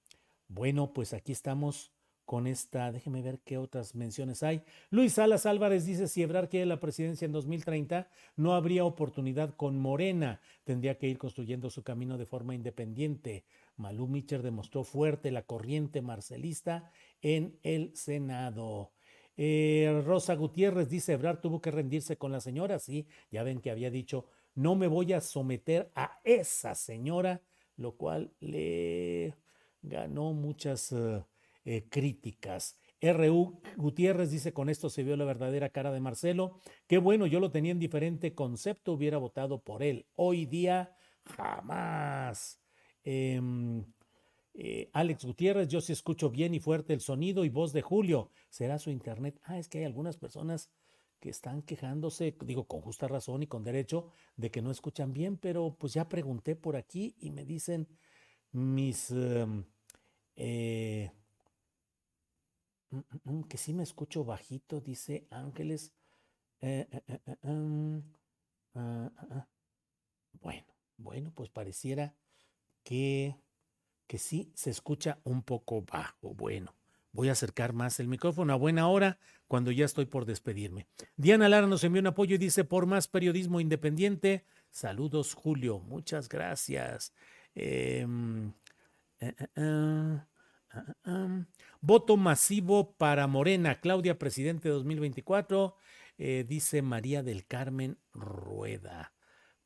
Bueno, 0.55 0.93
pues 0.93 1.15
aquí 1.15 1.33
estamos 1.33 1.93
con 2.27 2.47
esta, 2.47 2.93
déjeme 2.93 3.23
ver 3.23 3.41
qué 3.43 3.57
otras 3.57 3.95
menciones 3.95 4.43
hay. 4.43 4.63
Luis 4.91 5.15
Salas 5.15 5.47
Álvarez 5.47 5.87
dice, 5.87 6.09
si 6.09 6.23
Ebrard 6.23 6.51
quiere 6.51 6.67
la 6.67 6.79
presidencia 6.79 7.25
en 7.25 7.33
2030, 7.33 8.11
no 8.37 8.55
habría 8.55 8.85
oportunidad 8.85 9.57
con 9.57 9.79
Morena, 9.79 10.43
tendría 10.65 10.99
que 10.99 11.09
ir 11.09 11.17
construyendo 11.17 11.71
su 11.71 11.83
camino 11.83 12.19
de 12.19 12.27
forma 12.27 12.55
independiente. 12.55 13.45
Malú 13.77 14.09
Micher 14.09 14.43
demostró 14.43 14.85
fuerte 14.85 15.31
la 15.31 15.43
corriente 15.47 16.03
marcelista 16.03 16.91
en 17.23 17.59
el 17.63 17.97
Senado. 17.97 18.93
Eh, 19.39 20.03
Rosa 20.05 20.35
Gutiérrez 20.35 20.91
dice, 20.91 21.15
Ebrard 21.15 21.41
tuvo 21.41 21.63
que 21.63 21.71
rendirse 21.71 22.19
con 22.19 22.31
la 22.31 22.43
señora, 22.43 22.79
sí, 22.79 23.07
ya 23.31 23.43
ven 23.43 23.63
que 23.63 23.71
había 23.71 23.91
dicho, 23.91 24.27
no 24.55 24.75
me 24.75 24.87
voy 24.87 25.15
a 25.15 25.23
someter 25.23 25.91
a 25.95 26.21
esa 26.25 26.75
señora, 26.75 27.41
lo 27.79 27.97
cual 27.97 28.35
le 28.39 29.35
ganó 29.83 30.33
muchas 30.33 30.93
eh, 30.93 31.25
eh, 31.65 31.85
críticas. 31.89 32.79
RU 33.01 33.61
Gutiérrez 33.77 34.31
dice, 34.31 34.53
con 34.53 34.69
esto 34.69 34.89
se 34.89 35.03
vio 35.03 35.17
la 35.17 35.25
verdadera 35.25 35.71
cara 35.71 35.91
de 35.91 36.01
Marcelo. 36.01 36.61
Qué 36.87 36.99
bueno, 36.99 37.27
yo 37.27 37.41
lo 37.41 37.51
tenía 37.51 37.73
en 37.73 37.81
diferente 37.81 38.35
concepto, 38.35 38.93
hubiera 38.93 39.19
votado 39.19 39.61
por 39.61 39.83
él. 39.83 40.07
Hoy 40.15 40.47
día, 40.47 40.95
jamás. 41.25 42.61
Em, 43.03 43.85
eh, 44.55 44.89
Alex 44.93 45.25
Gutiérrez, 45.25 45.69
yo 45.69 45.81
sí 45.81 45.93
escucho 45.93 46.31
bien 46.31 46.55
y 46.55 46.61
fuerte 46.61 46.93
el 46.93 47.01
sonido 47.01 47.45
y 47.45 47.49
voz 47.49 47.73
de 47.73 47.83
Julio. 47.83 48.31
¿Será 48.51 48.79
su 48.79 48.91
internet? 48.91 49.41
Ah, 49.45 49.59
es 49.59 49.69
que 49.69 49.79
hay 49.79 49.85
algunas 49.85 50.17
personas 50.17 50.71
que 51.19 51.31
están 51.31 51.63
quejándose, 51.63 52.37
digo, 52.45 52.65
con 52.65 52.81
justa 52.81 53.09
razón 53.09 53.43
y 53.43 53.47
con 53.47 53.63
derecho, 53.63 54.09
de 54.37 54.51
que 54.51 54.61
no 54.61 54.71
escuchan 54.71 55.13
bien, 55.13 55.37
pero 55.37 55.77
pues 55.79 55.95
ya 55.95 56.09
pregunté 56.09 56.57
por 56.57 56.77
aquí 56.77 57.15
y 57.21 57.31
me 57.31 57.45
dicen 57.45 57.89
mis... 58.53 59.11
Em, 59.11 59.65
eh, 60.37 61.11
mm, 62.91 62.99
mm, 62.99 63.33
mm, 63.33 63.43
que 63.45 63.59
sí 63.59 63.75
me 63.75 63.83
escucho 63.83 64.25
bajito, 64.25 64.81
dice 64.81 65.27
Ángeles. 65.31 65.93
Eh, 66.61 66.87
em, 67.43 68.03
ah, 68.75 69.11
ah, 69.17 69.27
ah. 69.31 69.49
bueno, 70.41 70.67
bueno, 70.97 71.33
pues 71.35 71.51
pareciera 71.51 72.15
que 72.85 73.37
que 74.13 74.19
sí 74.19 74.53
se 74.55 74.69
escucha 74.69 75.21
un 75.25 75.43
poco 75.43 75.81
bajo. 75.91 76.35
Bueno, 76.35 76.75
voy 77.13 77.31
a 77.31 77.33
acercar 77.33 77.73
más 77.73 77.99
el 77.99 78.09
micrófono 78.09 78.53
a 78.53 78.57
buena 78.57 78.87
hora 78.87 79.19
cuando 79.49 79.71
ya 79.71 79.87
estoy 79.87 80.05
por 80.05 80.27
despedirme. 80.27 80.87
Diana 81.17 81.49
Lara 81.49 81.67
nos 81.67 81.83
envió 81.83 82.01
un 82.01 82.09
apoyo 82.09 82.35
y 82.35 82.39
dice, 82.39 82.65
por 82.65 82.85
más 82.85 83.09
periodismo 83.09 83.59
independiente, 83.59 84.45
saludos 84.71 85.33
Julio, 85.33 85.79
muchas 85.79 86.29
gracias. 86.29 87.15
Em, 87.55 88.49
eh, 89.21 89.35
eh, 89.39 89.47
eh, 89.57 90.21
ah, 91.05 91.47
voto 91.81 92.17
masivo 92.17 92.95
para 92.97 93.27
Morena, 93.27 93.81
Claudia, 93.81 94.19
presidente 94.19 94.69
2024, 94.69 95.77
dice 96.17 96.83
María 96.83 97.23
del 97.23 97.47
Carmen 97.47 97.99
Rueda. 98.13 99.13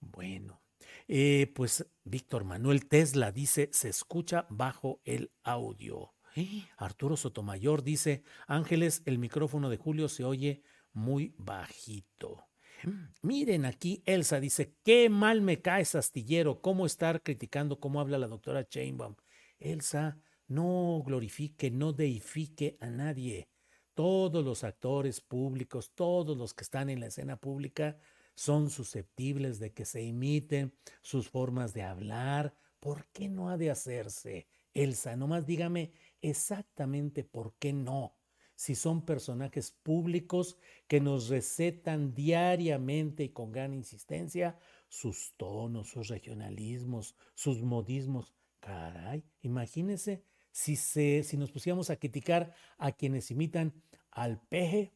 Bueno, 0.00 0.62
eh, 1.08 1.52
pues 1.54 1.86
Víctor 2.04 2.44
Manuel 2.44 2.86
Tesla 2.88 3.30
dice, 3.32 3.70
se 3.72 3.88
escucha 3.88 4.46
bajo 4.50 5.00
el 5.04 5.32
audio. 5.42 6.14
Arturo 6.76 7.16
Sotomayor 7.16 7.82
dice, 7.82 8.22
Ángeles, 8.46 9.02
el 9.06 9.18
micrófono 9.18 9.70
de 9.70 9.76
Julio 9.76 10.08
se 10.08 10.24
oye 10.24 10.62
muy 10.92 11.34
bajito. 11.38 12.45
Miren 13.22 13.64
aquí, 13.64 14.02
Elsa 14.06 14.40
dice, 14.40 14.74
qué 14.84 15.08
mal 15.08 15.40
me 15.40 15.60
caes, 15.60 15.94
astillero, 15.94 16.60
cómo 16.60 16.86
estar 16.86 17.22
criticando 17.22 17.80
cómo 17.80 18.00
habla 18.00 18.18
la 18.18 18.28
doctora 18.28 18.68
Chainbaum. 18.68 19.16
Elsa, 19.58 20.18
no 20.48 21.02
glorifique, 21.04 21.70
no 21.70 21.92
deifique 21.92 22.76
a 22.80 22.88
nadie. 22.88 23.48
Todos 23.94 24.44
los 24.44 24.62
actores 24.62 25.20
públicos, 25.20 25.92
todos 25.94 26.36
los 26.36 26.54
que 26.54 26.64
están 26.64 26.90
en 26.90 27.00
la 27.00 27.06
escena 27.06 27.36
pública, 27.36 27.98
son 28.34 28.68
susceptibles 28.68 29.58
de 29.58 29.72
que 29.72 29.86
se 29.86 30.02
imiten 30.02 30.74
sus 31.00 31.30
formas 31.30 31.72
de 31.72 31.82
hablar. 31.82 32.54
¿Por 32.78 33.06
qué 33.06 33.28
no 33.28 33.48
ha 33.48 33.56
de 33.56 33.70
hacerse? 33.70 34.46
Elsa, 34.74 35.16
nomás 35.16 35.46
dígame 35.46 35.92
exactamente 36.20 37.24
por 37.24 37.54
qué 37.58 37.72
no. 37.72 38.15
Si 38.56 38.74
son 38.74 39.04
personajes 39.04 39.70
públicos 39.70 40.58
que 40.88 41.00
nos 41.00 41.28
recetan 41.28 42.14
diariamente 42.14 43.24
y 43.24 43.28
con 43.28 43.52
gran 43.52 43.74
insistencia 43.74 44.58
sus 44.88 45.34
tonos, 45.36 45.90
sus 45.90 46.08
regionalismos, 46.08 47.16
sus 47.34 47.62
modismos. 47.62 48.34
Caray, 48.60 49.22
imagínense 49.42 50.24
si, 50.50 50.74
se, 50.74 51.22
si 51.22 51.36
nos 51.36 51.52
pusiéramos 51.52 51.90
a 51.90 51.96
criticar 51.96 52.54
a 52.78 52.92
quienes 52.92 53.30
imitan 53.30 53.74
al 54.10 54.40
peje. 54.40 54.94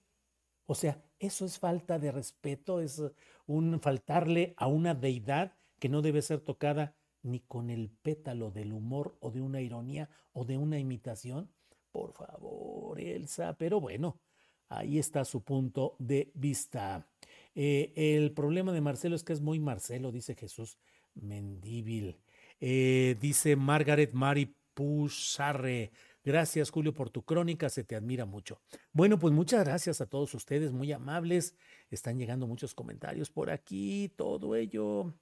O 0.67 0.75
sea, 0.75 1.05
eso 1.19 1.45
es 1.45 1.59
falta 1.59 1.99
de 1.99 2.11
respeto, 2.11 2.81
es 2.81 3.03
un 3.47 3.81
faltarle 3.81 4.55
a 4.57 4.67
una 4.69 4.95
deidad 4.95 5.55
que 5.79 5.89
no 5.89 6.01
debe 6.01 6.23
ser 6.23 6.41
tocada 6.41 6.97
ni 7.23 7.41
con 7.41 7.69
el 7.71 7.91
pétalo 7.91 8.51
del 8.51 8.73
humor 8.73 9.19
o 9.21 9.31
de 9.31 9.43
una 9.43 9.61
ironía 9.61 10.09
o 10.33 10.45
de 10.45 10.57
una 10.57 10.79
imitación. 10.79 11.53
Por 11.93 12.13
favor, 12.13 13.01
Elsa, 13.01 13.55
pero 13.59 13.81
bueno, 13.81 14.21
ahí 14.69 14.99
está 14.99 15.25
su 15.25 15.43
punto 15.43 15.97
de 15.99 16.31
vista. 16.35 17.09
Eh, 17.55 17.93
el 17.97 18.33
problema 18.33 18.73
de 18.73 18.81
Marcelo 18.81 19.17
es 19.17 19.25
que 19.25 19.33
es 19.33 19.41
muy 19.41 19.59
Marcelo, 19.59 20.13
dice 20.13 20.35
Jesús 20.35 20.79
Mendíbil. 21.15 22.21
Eh, 22.61 23.17
dice 23.21 23.57
Margaret 23.57 24.13
Mari 24.13 24.55
Pusarre. 24.75 25.91
Gracias, 26.23 26.71
Julio, 26.71 26.93
por 26.93 27.11
tu 27.11 27.25
crónica, 27.25 27.69
se 27.71 27.83
te 27.83 27.97
admira 27.97 28.27
mucho. 28.27 28.61
Bueno, 28.93 29.19
pues 29.19 29.33
muchas 29.33 29.65
gracias 29.65 30.01
a 30.01 30.07
todos 30.07 30.35
ustedes, 30.35 30.71
muy 30.71 30.93
amables. 30.93 31.57
Están 31.91 32.19
llegando 32.19 32.47
muchos 32.47 32.75
comentarios 32.75 33.31
por 33.31 33.51
aquí, 33.51 34.13
todo 34.17 34.55
ello. 34.55 35.15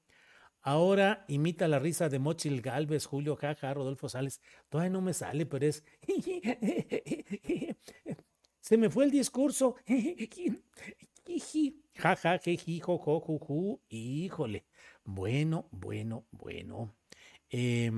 Ahora 0.62 1.24
imita 1.28 1.68
la 1.68 1.78
risa 1.78 2.08
de 2.08 2.18
Mochil 2.18 2.60
Galvez, 2.60 3.06
Julio 3.06 3.36
Jaja, 3.36 3.72
Rodolfo 3.74 4.08
Sales. 4.08 4.40
Todavía 4.68 4.90
no 4.90 5.00
me 5.00 5.14
sale, 5.14 5.46
pero 5.46 5.66
es. 5.66 5.84
Se 8.60 8.76
me 8.76 8.90
fue 8.90 9.04
el 9.04 9.10
discurso. 9.10 9.76
Jaja, 11.94 12.38
jeji, 12.38 12.80
jojo. 12.80 13.80
Híjole. 13.88 14.66
Bueno, 15.04 15.68
bueno, 15.70 16.26
bueno. 16.30 16.94
Eh, 17.50 17.90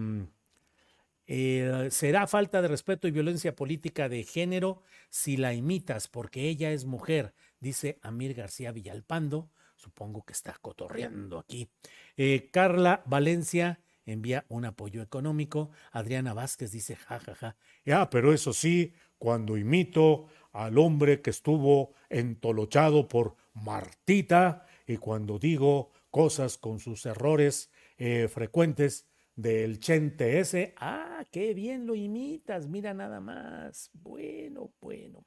eh, 1.32 1.88
será 1.92 2.26
falta 2.26 2.60
de 2.60 2.66
respeto 2.66 3.06
y 3.06 3.12
violencia 3.12 3.54
política 3.54 4.08
de 4.08 4.24
género 4.24 4.82
si 5.10 5.36
la 5.36 5.54
imitas 5.54 6.08
porque 6.08 6.48
ella 6.48 6.72
es 6.72 6.86
mujer, 6.86 7.34
dice 7.60 8.00
Amir 8.02 8.34
García 8.34 8.72
Villalpando. 8.72 9.48
Supongo 9.80 10.22
que 10.22 10.34
está 10.34 10.58
cotorreando 10.60 11.38
aquí. 11.38 11.70
Eh, 12.14 12.50
Carla 12.52 13.02
Valencia 13.06 13.80
envía 14.04 14.44
un 14.48 14.66
apoyo 14.66 15.00
económico. 15.00 15.70
Adriana 15.90 16.34
Vázquez 16.34 16.70
dice, 16.70 16.96
jajaja. 16.96 17.34
Ja, 17.34 17.50
ja. 17.52 17.56
Ya, 17.86 18.10
pero 18.10 18.34
eso 18.34 18.52
sí, 18.52 18.92
cuando 19.16 19.56
imito 19.56 20.26
al 20.52 20.76
hombre 20.76 21.22
que 21.22 21.30
estuvo 21.30 21.94
entolochado 22.10 23.08
por 23.08 23.36
Martita 23.54 24.66
y 24.86 24.98
cuando 24.98 25.38
digo 25.38 25.92
cosas 26.10 26.58
con 26.58 26.78
sus 26.78 27.06
errores 27.06 27.70
eh, 27.96 28.28
frecuentes, 28.28 29.06
del 29.34 29.80
Chente 29.80 30.38
ese. 30.40 30.74
Ah, 30.76 31.24
qué 31.30 31.54
bien 31.54 31.86
lo 31.86 31.94
imitas, 31.94 32.68
mira 32.68 32.92
nada 32.92 33.20
más. 33.20 33.88
Bueno, 33.94 34.74
bueno. 34.80 35.24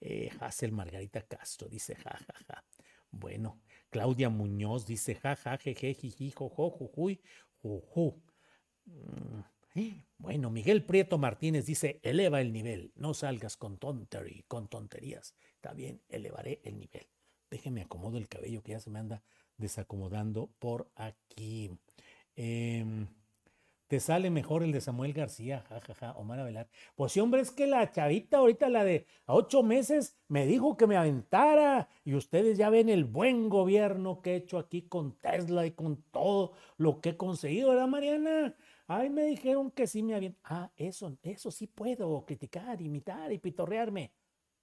Eh, 0.00 0.30
Hazel 0.40 0.72
Margarita 0.72 1.22
Castro 1.22 1.68
dice 1.68 1.94
ja, 1.96 2.16
ja, 2.16 2.34
ja. 2.46 2.64
Bueno, 3.18 3.60
Claudia 3.90 4.28
Muñoz 4.28 4.86
dice 4.86 5.14
ja, 5.14 5.36
ja, 5.36 5.58
je, 5.58 5.74
je, 5.74 5.94
jiji, 5.94 6.30
jo, 6.30 6.48
jo, 6.48 6.70
jujuy, 6.70 7.20
juju. 7.62 8.22
Mm, 8.84 9.40
eh, 9.74 10.04
bueno, 10.18 10.50
Miguel 10.50 10.84
Prieto 10.84 11.18
Martínez 11.18 11.66
dice, 11.66 12.00
eleva 12.02 12.40
el 12.40 12.52
nivel, 12.52 12.92
no 12.96 13.14
salgas 13.14 13.56
con 13.56 13.78
tontería, 13.78 14.42
con 14.46 14.68
tonterías. 14.68 15.34
Está 15.54 15.72
bien, 15.72 16.02
elevaré 16.08 16.60
el 16.64 16.78
nivel. 16.78 17.06
Déjeme 17.50 17.82
acomodo 17.82 18.18
el 18.18 18.28
cabello 18.28 18.62
que 18.62 18.72
ya 18.72 18.80
se 18.80 18.90
me 18.90 18.98
anda 18.98 19.22
desacomodando 19.56 20.50
por 20.58 20.90
aquí. 20.94 21.70
Eh, 22.36 22.84
te 23.88 24.00
sale 24.00 24.30
mejor 24.30 24.62
el 24.62 24.70
de 24.70 24.82
Samuel 24.82 25.14
García, 25.14 25.60
jajaja, 25.68 25.94
ja, 25.94 26.12
ja, 26.12 26.18
Omar 26.18 26.38
Avelar. 26.40 26.68
Pues 26.94 27.12
sí, 27.12 27.20
hombre, 27.20 27.40
es 27.40 27.50
que 27.50 27.66
la 27.66 27.90
chavita 27.90 28.36
ahorita, 28.38 28.68
la 28.68 28.84
de 28.84 29.06
ocho 29.26 29.62
meses, 29.62 30.18
me 30.28 30.46
dijo 30.46 30.76
que 30.76 30.86
me 30.86 30.96
aventara. 30.96 31.88
Y 32.04 32.14
ustedes 32.14 32.58
ya 32.58 32.68
ven 32.68 32.90
el 32.90 33.04
buen 33.06 33.48
gobierno 33.48 34.20
que 34.20 34.32
he 34.32 34.36
hecho 34.36 34.58
aquí 34.58 34.82
con 34.82 35.16
Tesla 35.18 35.64
y 35.66 35.72
con 35.72 36.02
todo 36.10 36.52
lo 36.76 37.00
que 37.00 37.10
he 37.10 37.16
conseguido, 37.16 37.70
¿verdad, 37.70 37.88
Mariana? 37.88 38.54
Ay, 38.86 39.08
me 39.08 39.24
dijeron 39.24 39.70
que 39.70 39.86
sí 39.86 40.02
me 40.02 40.14
habían. 40.14 40.36
Ah, 40.44 40.70
eso, 40.76 41.16
eso 41.22 41.50
sí 41.50 41.66
puedo 41.66 42.24
criticar, 42.26 42.80
imitar 42.82 43.32
y 43.32 43.38
pitorrearme. 43.38 44.12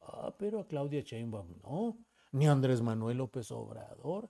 Ah, 0.02 0.36
pero 0.38 0.60
a 0.60 0.68
Claudia 0.68 1.02
Sheinbaum 1.02 1.48
no, 1.64 1.98
ni 2.32 2.46
a 2.46 2.52
Andrés 2.52 2.82
Manuel 2.82 3.18
López 3.18 3.50
Obrador. 3.52 4.30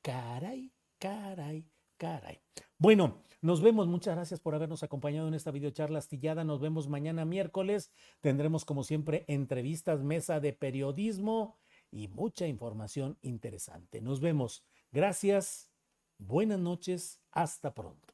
Caray, 0.00 0.72
caray, 0.98 1.66
caray. 1.96 2.40
Bueno, 2.78 3.22
nos 3.40 3.60
vemos. 3.60 3.86
Muchas 3.86 4.14
gracias 4.14 4.40
por 4.40 4.54
habernos 4.54 4.82
acompañado 4.82 5.28
en 5.28 5.34
esta 5.34 5.50
videocharla 5.50 5.98
astillada. 5.98 6.44
Nos 6.44 6.60
vemos 6.60 6.88
mañana 6.88 7.24
miércoles. 7.24 7.92
Tendremos, 8.20 8.64
como 8.64 8.84
siempre, 8.84 9.24
entrevistas, 9.28 10.02
mesa 10.02 10.40
de 10.40 10.52
periodismo 10.52 11.58
y 11.90 12.08
mucha 12.08 12.46
información 12.46 13.18
interesante. 13.20 14.00
Nos 14.00 14.20
vemos. 14.20 14.64
Gracias. 14.92 15.70
Buenas 16.18 16.58
noches. 16.58 17.20
Hasta 17.32 17.74
pronto. 17.74 18.13